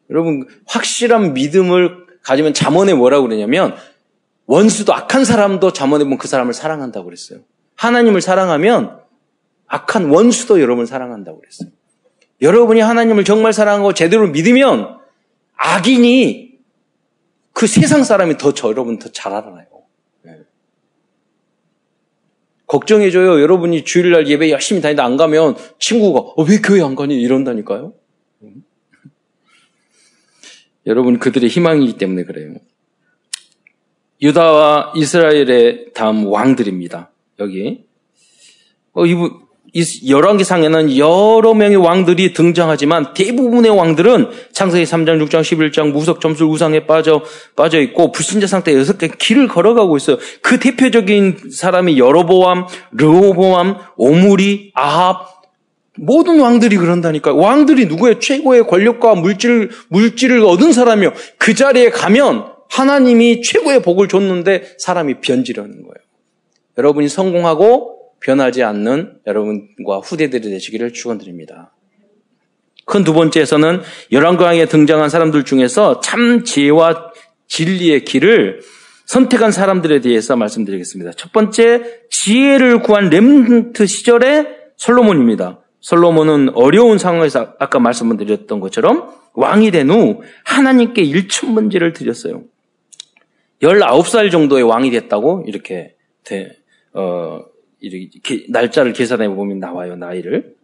[0.09, 3.75] 여러분, 확실한 믿음을 가지면 잠언에 뭐라고 그러냐면,
[4.47, 7.41] 원수도 악한 사람도 잠언에 보면 그 사람을 사랑한다고 그랬어요.
[7.79, 8.99] 하나님을 사랑하면
[9.67, 11.69] 악한 원수도 여러분을 사랑한다고 그랬어요.
[12.41, 14.97] 여러분이 하나님을 정말 사랑하고 제대로 믿으면
[15.55, 16.59] 악인이
[17.53, 19.65] 그 세상 사람이 더 저 여러분 더 잘 알아요.
[20.23, 20.39] 네.
[22.67, 23.41] 걱정해줘요.
[23.41, 27.93] 여러분이 주일날 예배 열심히 다니다 안 가면 친구가 어, 왜 교회 안 가니 이런다니까요.
[28.43, 28.63] 음.
[30.85, 32.55] 여러분 그들의 희망이기 때문에 그래요.
[34.21, 37.09] 유다와 이스라엘의 다음 왕들입니다.
[37.39, 37.85] 여기
[38.93, 39.49] 어, 이분
[40.07, 47.21] 열왕기상에는 여러 명의 왕들이 등장하지만 대부분의 왕들은 창세기 3장, 6장, 11장 무석 점술 우상에 빠져
[47.55, 50.17] 빠져 있고 불신자 상태 여섯 개 길을 걸어가고 있어요.
[50.41, 55.39] 그 대표적인 사람이 여로보암, 르호보암, 오므리, 아합
[55.97, 57.33] 모든 왕들이 그런다니까.
[57.33, 61.13] 왕들이 누구의 최고의 권력과 물질 물질을 얻은 사람이요.
[61.37, 66.08] 그 자리에 가면 하나님이 최고의 복을 줬는데 사람이 변질하는 거예요.
[66.79, 71.73] 여러분이 성공하고 변하지 않는 여러분과 후대들이 되시기를 축원드립니다.
[72.85, 77.11] 큰 두 번째에서는 열왕강에 등장한 사람들 중에서 참 지혜와
[77.47, 78.61] 진리의 길을
[79.05, 81.11] 선택한 사람들에 대해서 말씀드리겠습니다.
[81.13, 85.59] 첫 번째 지혜를 구한 렘트 시절의 솔로몬입니다.
[85.81, 92.43] 솔로몬은 어려운 상황에서 아까 말씀드렸던 것처럼 왕이 된 후 하나님께 일천문제를 드렸어요.
[93.61, 96.58] 19살 정도의 왕이 됐다고 이렇게 돼,
[96.93, 97.41] 어,
[97.79, 100.55] 이렇게 날짜를 계산해 보면 나와요, 나이를.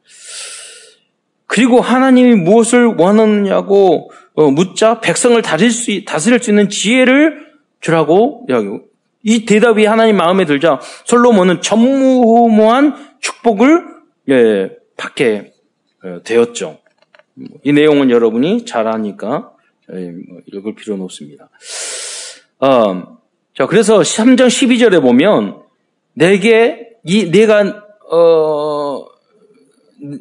[1.47, 7.45] 그리고 하나님이 무엇을 원하느냐고 어, 묻자 백성을 다스릴 수, 다스릴 수 있는 지혜를
[7.79, 8.45] 주라고
[9.23, 13.85] 이 대답이 하나님 마음에 들자 솔로몬은 전무후무한 축복을
[14.29, 15.53] 예, 받게
[16.03, 16.79] 어, 되었죠.
[17.63, 19.51] 이 내용은 여러분이 잘 아니까
[19.93, 21.49] 예, 뭐 읽을 필요는 없습니다.
[22.59, 23.19] 어,
[23.55, 25.64] 자, 그래서 3장 12절에 보면
[26.15, 29.05] 내게 이 내가 어,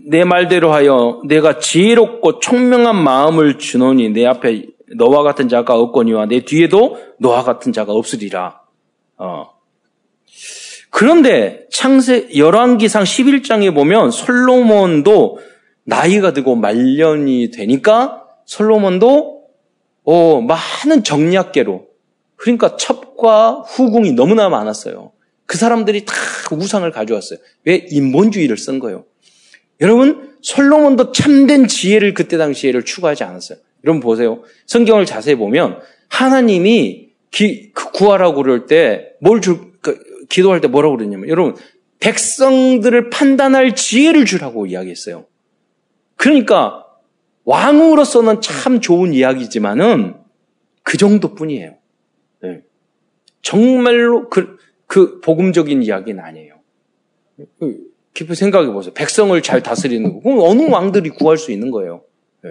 [0.06, 4.66] 내 말대로 하여 내가 지혜롭고 총명한 마음을 주노니 내 앞에
[4.96, 8.60] 너와 같은 자가 없거니와 내 뒤에도 너와 같은 자가 없으리라.
[9.16, 9.54] 어.
[10.90, 15.38] 그런데 창세 열왕기상 11장에 보면 솔로몬도
[15.84, 19.42] 나이가 들고 말년이 되니까 솔로몬도
[20.04, 21.86] 어, 많은 정략계로
[22.36, 25.13] 그러니까 첩과 후궁이 너무나 많았어요.
[25.46, 26.14] 그 사람들이 다
[26.52, 27.38] 우상을 가져왔어요.
[27.64, 27.86] 왜?
[27.90, 29.04] 인본주의를 쓴 거예요.
[29.80, 33.58] 여러분, 솔로몬도 참된 지혜를 그때 당시에를 추구하지 않았어요.
[33.84, 34.42] 여러분 보세요.
[34.66, 40.96] 성경을 자세히 보면 하나님이 기, 그 구하라고 그럴 때 뭘 줄, 그, 기도할 때 뭐라고
[40.96, 41.56] 그랬냐면 여러분,
[42.00, 45.26] 백성들을 판단할 지혜를 주라고 이야기했어요.
[46.16, 46.84] 그러니까
[47.44, 50.14] 왕으로서는 참 좋은 이야기지만은
[50.82, 51.76] 그 정도뿐이에요.
[52.42, 52.62] 네.
[53.40, 54.53] 정말로 그,
[54.86, 56.54] 그 복음적인 이야기는 아니에요.
[58.12, 58.94] 깊이 생각해 보세요.
[58.94, 60.20] 백성을 잘 다스리는 거.
[60.20, 62.02] 그럼 어느 왕들이 구할 수 있는 거예요.
[62.42, 62.50] 네.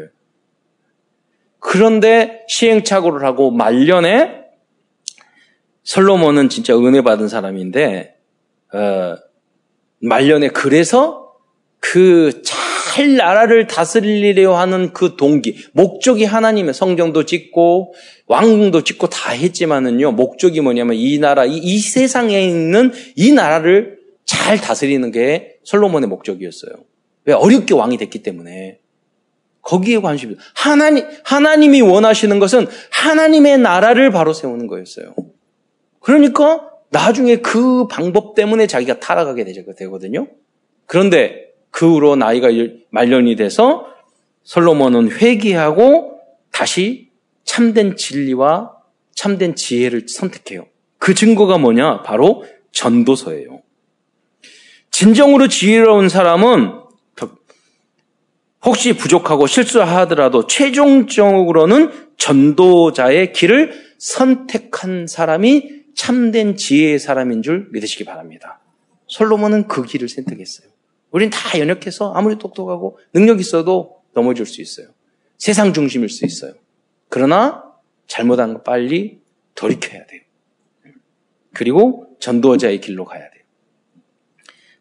[1.59, 4.43] 그런데 시행착오를 하고 말년에
[5.83, 8.17] 솔로몬은 진짜 은혜 받은 사람인데
[8.73, 9.15] 어,
[9.99, 11.33] 말년에 그래서
[11.79, 12.41] 그
[12.93, 17.95] 잘 나라를 다스리려 하는 그 동기, 목적이 하나님의 성경도 짓고
[18.27, 24.61] 왕궁도 짓고 다 했지만은요, 목적이 뭐냐면 이 나라, 이, 이 세상에 있는 이 나라를 잘
[24.61, 26.71] 다스리는 게 솔로몬의 목적이었어요.
[27.25, 27.33] 왜?
[27.33, 28.77] 어렵게 왕이 됐기 때문에.
[29.63, 35.15] 거기에 관심이, 하나님, 하나님이 원하시는 것은 하나님의 나라를 바로 세우는 거였어요.
[35.99, 39.45] 그러니까 나중에 그 방법 때문에 자기가 타락하게
[39.77, 40.27] 되거든요.
[40.85, 41.42] 그런데
[41.73, 42.49] 그 후로 나이가
[42.91, 43.87] 말년이 돼서
[44.43, 46.19] 솔로몬은 회개하고
[46.51, 47.09] 다시
[47.45, 48.73] 참된 진리와
[49.15, 50.67] 참된 지혜를 선택해요.
[50.99, 52.03] 그 증거가 뭐냐?
[52.03, 53.63] 바로 전도서예요.
[54.91, 56.83] 진정으로 지혜로운 사람은
[58.63, 68.59] 혹시 부족하고 실수하더라도 최종적으로는 전도자의 길을 선택한 사람이 참된 지혜의 사람인 줄 믿으시기 바랍니다.
[69.07, 70.72] 솔로몬은 그 길을 선택했어요.
[71.13, 74.87] 우린 다 연약해서 아무리 똑똑하고 능력 있어도 넘어질 수 있어요.
[75.37, 76.53] 세상 중심일 수 있어요.
[77.07, 77.63] 그러나
[78.07, 79.19] 잘못한 거 빨리
[79.55, 80.21] 돌이켜야 돼요.
[81.53, 83.43] 그리고 전도자의 길로 가야 돼요.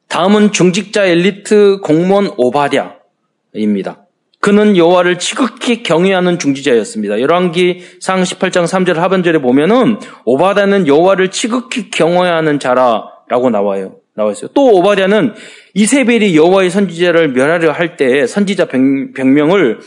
[0.09, 4.07] 다음은 중직자 엘리트 공무원 오바댜입니다.
[4.41, 7.21] 그는 여호와를 지극히 경외하는 중지자였습니다.
[7.21, 14.02] 열왕기 상 18장 3절 하반절에 보면은 오바댜는 여호와를 지극히 경외하는 자라라고 나와요.
[14.15, 14.51] 나와 있어요.
[14.55, 15.35] 또 오바댜는
[15.75, 19.81] 이세벨이 여호와의 선지자를 멸하려 할때 선지자 병명을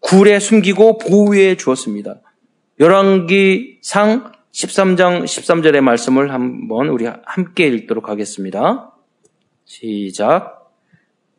[0.00, 2.20] 굴에 숨기고 보호해 주었습니다.
[2.80, 8.92] 열왕기상 13장 13절의 말씀을 한번 우리 함께 읽도록 하겠습니다.
[9.64, 10.61] 시작.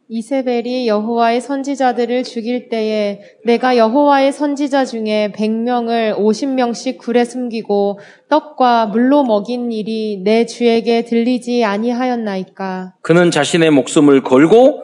[0.09, 7.99] 이세벨이 여호와의 선지자들을 죽일 때에 내가 여호와의 선지자 중에 100명을 50명씩 굴에 숨기고
[8.29, 12.95] 떡과 물로 먹인 일이 내 주에게 들리지 아니하였나이까.
[13.01, 14.83] 그는 자신의 목숨을 걸고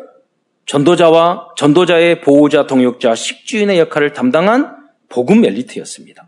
[0.65, 4.78] 전도자와 전도자의 보호자 동역자 식주인의 역할을 담당한
[5.09, 6.28] 복음 엘리트였습니다.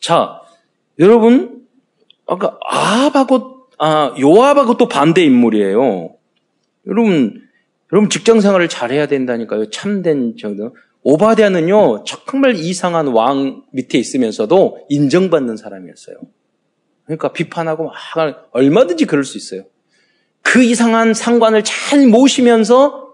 [0.00, 0.40] 자,
[0.98, 1.64] 여러분
[2.26, 6.10] 아까 아합하고 아 요압하고 또 반대 인물이에요.
[6.86, 7.42] 여러분
[7.92, 9.70] 여러분 직장 생활을 잘해야 된다니까요.
[9.70, 10.76] 참된 정도.
[11.02, 16.16] 오바댜는요 정말 이상한 왕 밑에 있으면서도 인정받는 사람이었어요.
[17.04, 19.64] 그러니까 비판하고 막 얼마든지 그럴 수 있어요.
[20.40, 23.12] 그 이상한 상관을 잘 모시면서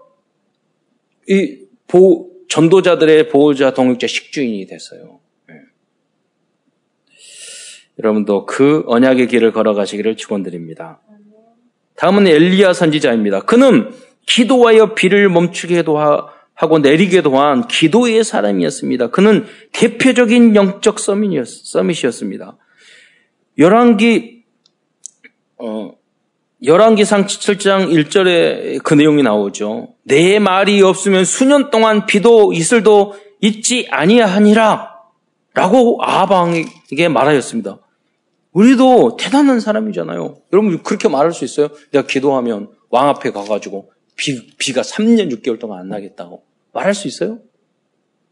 [1.27, 5.19] 이 보, 전도자들의 보호자, 동역자, 식주인이 됐어요.
[5.47, 5.55] 네.
[7.99, 11.01] 여러분도 그 언약의 길을 걸어가시기를 축원드립니다.
[11.95, 13.41] 다음은 엘리야 선지자입니다.
[13.41, 13.91] 그는
[14.25, 15.97] 기도하여 비를 멈추게도
[16.53, 19.07] 하고 내리게도 한 기도의 사람이었습니다.
[19.07, 22.57] 그는 대표적인 영적 서밋이었습니다.
[23.57, 24.43] 열왕기
[25.57, 25.91] 어,
[26.63, 29.95] 열왕기상 7장 1절에 그 내용이 나오죠.
[30.03, 34.91] 내 말이 없으면 수년 동안 비도 이슬도 있지 아니하니라
[35.53, 37.79] 라고 아방에게 말하였습니다.
[38.51, 40.37] 우리도 대단한 사람이잖아요.
[40.53, 41.69] 여러분 그렇게 말할 수 있어요?
[41.91, 46.43] 내가 기도하면 왕 앞에 가가지고 비, 비가 3년 6개월 동안 안 나겠다고
[46.73, 47.39] 말할 수 있어요?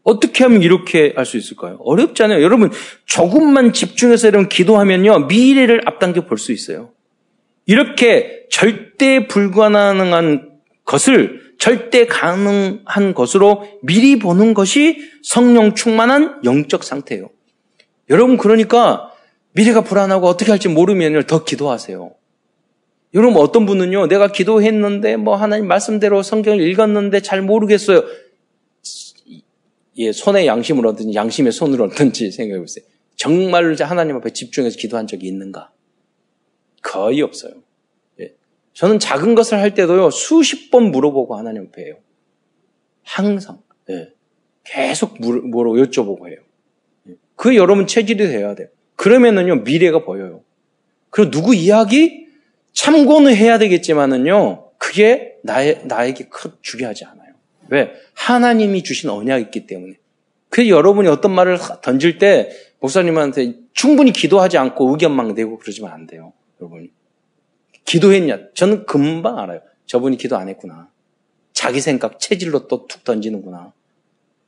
[0.02, 1.78] 어떻게 하면 이렇게 할 수 있을까요?
[1.80, 2.42] 어렵잖아요.
[2.42, 2.70] 여러분
[3.06, 6.92] 조금만 집중해서 여러분 기도하면요 미래를 앞당겨 볼 수 있어요.
[7.66, 10.50] 이렇게 절대 불가능한
[10.84, 17.28] 것을 절대 가능한 것으로 미리 보는 것이 성령 충만한 영적 상태예요.
[18.08, 19.10] 여러분 그러니까
[19.52, 22.12] 미래가 불안하고 어떻게 할지 모르면 더 기도하세요.
[23.14, 28.04] 여러분 어떤 분은요, 내가 기도했는데 뭐 하나님 말씀대로 성경을 읽었는데 잘 모르겠어요.
[29.96, 32.84] 예, 손에 양심을 얻든지 양심의 손을 얻든지 생각해 보세요.
[33.16, 35.72] 정말 하나님 앞에 집중해서 기도한 적이 있는가?
[36.82, 37.52] 거의 없어요.
[38.20, 38.32] 예.
[38.72, 41.96] 저는 작은 것을 할 때도요, 수십 번 물어보고 하나님 앞에 해요.
[43.02, 43.60] 항상.
[43.90, 44.12] 예.
[44.64, 46.38] 계속 물, 뭐로 여쭤보고 해요.
[47.08, 47.14] 예.
[47.34, 48.68] 그 여러분 체질이 돼야 돼요.
[48.96, 50.42] 그러면은요, 미래가 보여요.
[51.10, 52.29] 그리고 누구 이야기?
[52.72, 57.32] 참고는 해야 되겠지만은요, 그게 나의, 나에게 크 중요하지 않아요.
[57.68, 57.92] 왜?
[58.14, 59.94] 하나님이 주신 언약이 있기 때문에.
[60.48, 62.50] 그 여러분이 어떤 말을 던질 때
[62.80, 66.32] 목사님한테 충분히 기도하지 않고 의견만 내고 그러지면 안 돼요.
[66.60, 66.90] 여러분이.
[67.84, 68.38] 기도했냐?
[68.54, 69.60] 저는 금방 알아요.
[69.86, 70.88] 저분이 기도 안 했구나.
[71.52, 73.72] 자기 생각, 체질로 또 툭 던지는구나.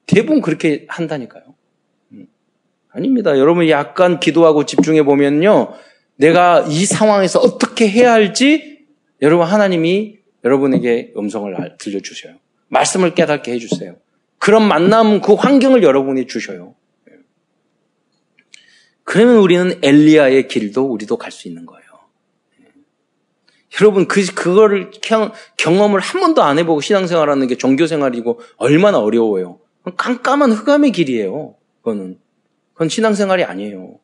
[0.07, 1.43] 대부분 그렇게 한다니까요.
[2.13, 2.27] 음.
[2.91, 3.39] 아닙니다.
[3.39, 5.75] 여러분 약간 기도하고 집중해 보면요.
[6.17, 8.87] 내가 이 상황에서 어떻게 해야 할지
[9.21, 12.35] 여러분 하나님이 여러분에게 음성을 들려주셔요.
[12.69, 13.97] 말씀을 깨닫게 해주세요.
[14.39, 16.75] 그런 만남, 그 환경을 여러분이 주셔요.
[19.05, 21.83] 그러면 우리는 엘리야의 길도 우리도 갈 수 있는 거예요.
[23.81, 24.91] 여러분, 그, 그거를
[25.57, 29.61] 경험을 한 번도 안 해보고 신앙생활하는 게 종교생활이고 얼마나 어려워요.
[29.97, 31.57] 깜깜한 흑암의 길이에요.
[31.79, 32.19] 그거는.
[32.73, 33.99] 그건 신앙생활이 아니에요.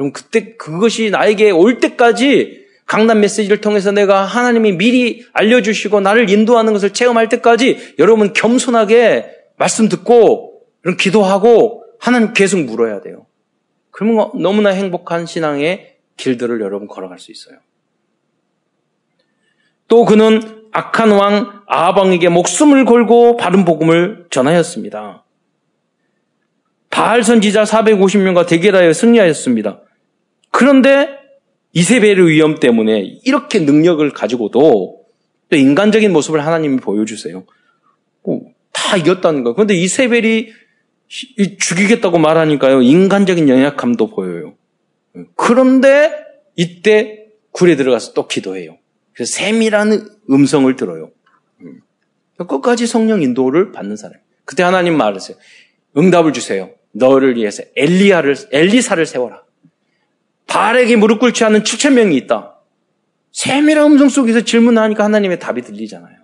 [0.00, 6.72] 그럼 그때 그것이 나에게 올 때까지 강남 메시지를 통해서 내가 하나님이 미리 알려주시고 나를 인도하는
[6.72, 10.62] 것을 체험할 때까지 여러분 겸손하게 말씀 듣고
[10.98, 13.26] 기도하고 하나님 계속 물어야 돼요.
[13.90, 17.58] 그러면 너무나 행복한 신앙의 길들을 여러분 걸어갈 수 있어요.
[19.86, 25.26] 또 그는 악한 왕 아방에게 목숨을 걸고 바른 복음을 전하였습니다.
[26.88, 29.82] 바알 선지자 450명과 대결하여 승리하였습니다.
[30.50, 31.08] 그런데
[31.72, 35.04] 이세벨의 위험 때문에 이렇게 능력을 가지고도
[35.48, 37.44] 또 인간적인 모습을 하나님이 보여주세요.
[38.22, 38.42] 뭐,
[38.72, 39.54] 다 이겼다는 거예요.
[39.54, 40.52] 그런데 이세벨이
[41.58, 42.82] 죽이겠다고 말하니까요.
[42.82, 44.54] 인간적인 연약함도 보여요.
[45.34, 46.12] 그런데
[46.56, 48.78] 이때 굴에 들어가서 또 기도해요.
[49.12, 51.10] 그래서 샘이라는 음성을 들어요.
[52.36, 54.18] 끝까지 성령 인도를 받는 사람.
[54.44, 55.36] 그때 하나님 말하세요.
[55.96, 56.70] 응답을 주세요.
[56.92, 59.42] 너를 위해서 엘리야를 엘리사를 세워라.
[60.50, 62.56] 바알에게 무릎 꿇지 않는 7천 명이 있다.
[63.32, 66.16] 세밀한 음성 속에서 질문하니까 하나님의 답이 들리잖아요.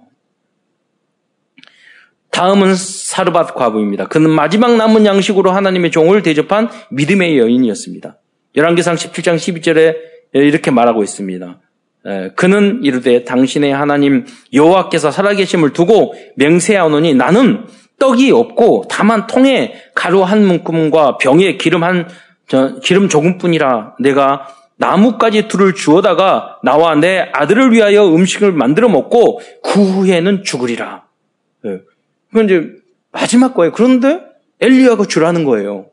[2.32, 4.08] 다음은 사르밧 과부입니다.
[4.08, 8.18] 그는 마지막 남은 양식으로 하나님의 종을 대접한 믿음의 여인이었습니다.
[8.56, 9.96] 열왕기상 17장 12절에
[10.32, 11.60] 이렇게 말하고 있습니다.
[12.34, 17.64] 그는 이르되 당신의 하나님 여호와께서 살아계심을 두고 맹세하노니 나는
[17.98, 22.08] 떡이 없고 다만 통에 가루 한 문큼과 병에 기름 한
[22.82, 30.44] 기름 조금뿐이라 내가 나뭇가지 둘을 주어다가 나와 내 아들을 위하여 음식을 만들어 먹고 그 후에는
[30.44, 31.06] 죽으리라.
[31.64, 31.80] 네.
[32.28, 32.70] 그건 이제
[33.10, 33.72] 마지막 거예요.
[33.72, 34.20] 그런데
[34.60, 35.86] 엘리야가 주라는 거예요.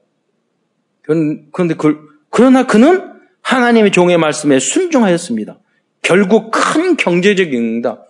[1.01, 1.97] 그런데 그,
[2.30, 5.58] 그러나 그는 하나님의 종의 말씀에 순종하였습니다.
[6.01, 8.04] 결국 큰 경제적 영다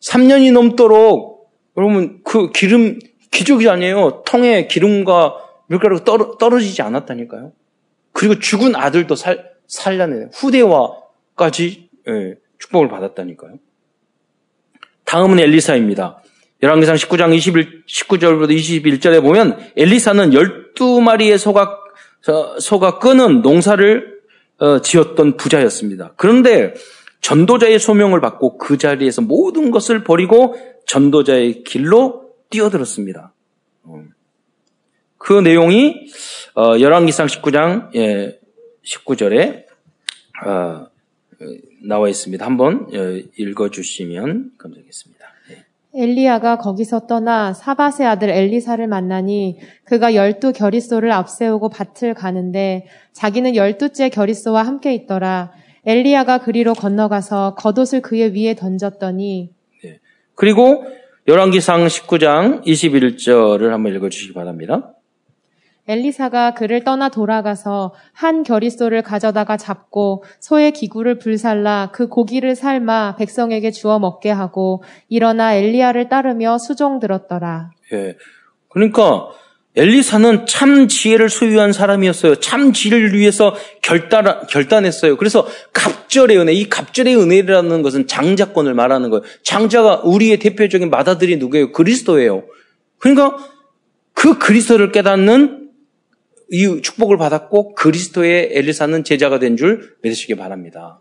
[0.00, 2.98] 3년이 넘도록 여러분 그 기름
[3.30, 4.22] 기적이 아니에요.
[4.24, 5.34] 통에 기름과
[5.68, 7.52] 밀가루가 떨어, 떨어지지 않았다니까요.
[8.14, 13.58] 그리고 죽은 아들도 살, 살려내 후대와까지 예, 축복을 받았다니까요.
[15.04, 16.22] 다음은 엘리사입니다.
[16.62, 21.78] 열왕기상 19장 21, 19절부터 21절에 보면 엘리사는 12마리의 소가,
[22.58, 24.14] 소가 끄는 농사를
[24.58, 26.14] 어, 지었던 부자였습니다.
[26.16, 26.74] 그런데
[27.20, 30.54] 전도자의 소명을 받고 그 자리에서 모든 것을 버리고
[30.86, 33.32] 전도자의 길로 뛰어들었습니다.
[33.82, 34.04] 어.
[35.24, 36.06] 그 내용이
[36.54, 37.90] 어, 열왕기상 19장
[38.84, 39.64] 19절에
[41.82, 42.44] 나와 있습니다.
[42.44, 42.88] 한번
[43.38, 45.24] 읽어주시면 감사하겠습니다.
[45.94, 54.10] 엘리야가 거기서 떠나 사바세 아들 엘리사를 만나니 그가 열두 결의소를 앞세우고 밭을 가는데 자기는 열두째
[54.10, 55.52] 결의소와 함께 있더라.
[55.86, 59.50] 엘리야가 그리로 건너가서 겉옷을 그의 위에 던졌더니
[59.84, 60.00] 네.
[60.34, 60.84] 그리고
[61.28, 64.94] 열왕기상 19장 21절을 한번 읽어주시기 바랍니다.
[65.86, 73.70] 엘리사가 그를 떠나 돌아가서 한 결의소를 가져다가 잡고 소의 기구를 불살라 그 고기를 삶아 백성에게
[73.70, 77.70] 주어 먹게 하고 일어나 엘리야를 따르며 수종 들었더라.
[77.92, 78.16] 예.
[78.68, 79.28] 그러니까
[79.76, 82.36] 엘리사는 참 지혜를 소유한 사람이었어요.
[82.36, 85.16] 참 지혜를 위해서 결단, 결단했어요.
[85.16, 89.24] 그래서 갑절의 은혜, 이 갑절의 은혜라는 것은 장자권을 말하는 거예요.
[89.42, 91.72] 장자가 우리의 대표적인 마다들이 누구예요?
[91.72, 92.44] 그리스도예요.
[92.98, 93.36] 그러니까
[94.12, 95.63] 그 그리스도를 깨닫는
[96.50, 101.00] 이 축복을 받았고 그리스도의 엘리사는 제자가 된 줄 믿으시기 바랍니다.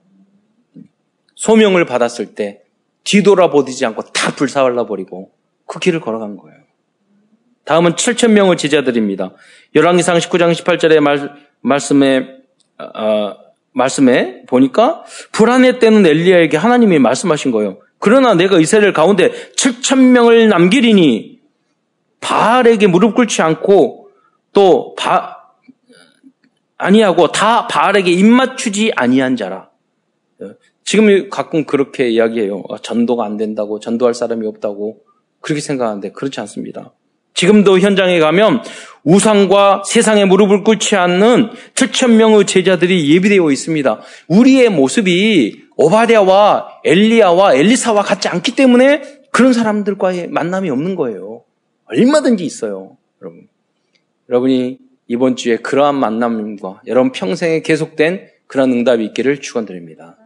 [1.35, 2.61] 소명을 받았을 때
[3.03, 5.31] 뒤돌아보지 않고 다 불사발라 버리고
[5.65, 6.57] 그 길을 걸어간 거예요.
[7.65, 9.33] 다음은 7천 명을 제자들입니다.
[9.75, 12.27] 열왕기상 19장 18절의 말, 말씀에
[12.77, 13.35] 어,
[13.71, 17.79] 말씀에 보니까 불안해 때는 엘리야에게 하나님이 말씀하신 거예요.
[17.99, 21.39] 그러나 내가 이스라엘 가운데 7천 명을 남기리니
[22.19, 24.02] 바알에게 무릎 꿇지 않고
[24.53, 25.37] 또 바,
[26.77, 29.69] 아니하고 다 바알에게 입맞추지 아니한 자라.
[30.85, 32.63] 지금 가끔 그렇게 이야기해요.
[32.69, 35.03] 아, 전도가 안 된다고, 전도할 사람이 없다고
[35.41, 36.93] 그렇게 생각하는데 그렇지 않습니다.
[37.33, 38.61] 지금도 현장에 가면
[39.03, 44.01] 우상과 세상에 무릎을 꿇지 않는 7천 명의 제자들이 예비되어 있습니다.
[44.27, 49.01] 우리의 모습이 오바댜와 엘리야와 엘리사와 같지 않기 때문에
[49.31, 51.43] 그런 사람들과의 만남이 없는 거예요.
[51.85, 53.47] 얼마든지 있어요, 여러분.
[54.29, 60.17] 여러분이 이번 주에 그러한 만남과 여러분 평생에 계속된 그런 응답이 있기를 축원드립니다.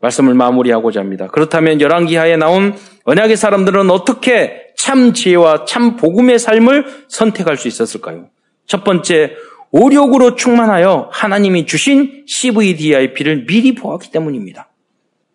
[0.00, 1.26] 말씀을 마무리하고자 합니다.
[1.26, 2.74] 그렇다면 열왕기하에 나온
[3.04, 8.28] 언약의 사람들은 어떻게 참 지혜와 참 복음의 삶을 선택할 수 있었을까요?
[8.66, 9.34] 첫 번째,
[9.70, 14.70] 오력으로 충만하여 하나님이 주신 CVDIP를 미리 보았기 때문입니다.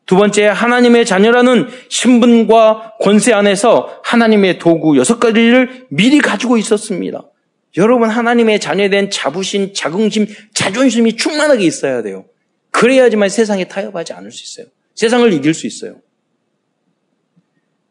[0.06, 7.24] 두 번째, 하나님의 자녀라는 신분과 권세 안에서 하나님의 도구 여섯 가지를 미리 가지고 있었습니다.
[7.78, 12.26] 여러분 하나님의 자녀된 자부심, 자긍심, 자존심이 충만하게 있어야 돼요.
[12.72, 14.72] 그래야지만 세상에 타협하지 않을 수 있어요.
[14.96, 15.96] 세상을 이길 수 있어요.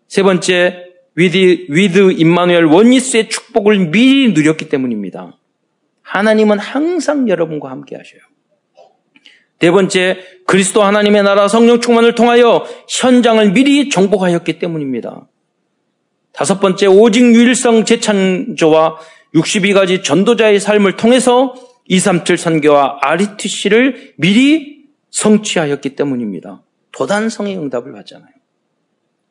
[0.09, 5.39] 세 번째, with, with 임마누엘 oneness의 축복을 미리 누렸기 때문입니다.
[6.03, 8.21] 하나님은 항상 여러분과 함께 하셔요.
[9.59, 15.29] 네 번째, 그리스도 하나님의 나라 성령 충만을 통하여 현장을 미리 정복하였기 때문입니다.
[16.33, 18.99] 다섯 번째, 오직 유일성 재창조와
[19.35, 21.55] 62가지 전도자의 삶을 통해서
[21.87, 26.63] 237 선교와 RETC를 미리 성취하였기 때문입니다.
[26.93, 28.31] 도단성의 응답을 받잖아요.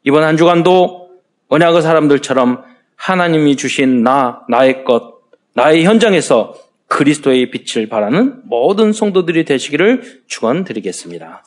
[0.03, 1.11] 이번 한 주간도
[1.47, 2.63] 언약의 사람들처럼
[2.95, 5.21] 하나님이 주신 나, 나의 것,
[5.53, 6.55] 나의 현장에서
[6.87, 11.43] 그리스도의 빛을 바라는 모든 성도들이 되시기를 축원드리겠습니다.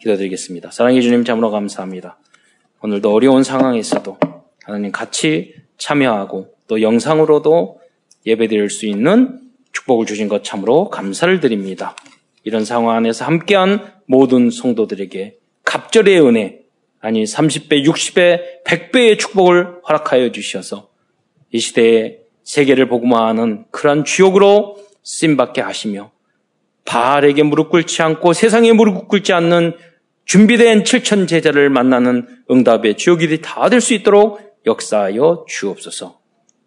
[0.00, 0.70] 기도드리겠습니다.
[0.70, 2.18] 사랑해 주님 참으로 감사합니다.
[2.82, 4.18] 오늘도 어려운 상황에서도
[4.64, 7.79] 하나님 같이 참여하고 또 영상으로도
[8.26, 9.40] 예배드릴 수 있는
[9.72, 11.96] 축복을 주신 것 참으로 감사를 드립니다.
[12.44, 16.60] 이런 상황 안에서 함께한 모든 성도들에게 갑절의 은혜,
[17.00, 20.90] 아니 30배, 60배, 100배의 축복을 허락하여 주셔서
[21.52, 26.10] 이 시대에 세계를 복음화하는 그러한 주역으로 쓰임받게 하시며
[26.84, 29.76] 바알에게 무릎 꿇지 않고 세상에 무릎 꿇지 않는
[30.24, 36.19] 준비된 7천 제자를 만나는 응답의 주역이 다 될 수 있도록 역사하여 주옵소서.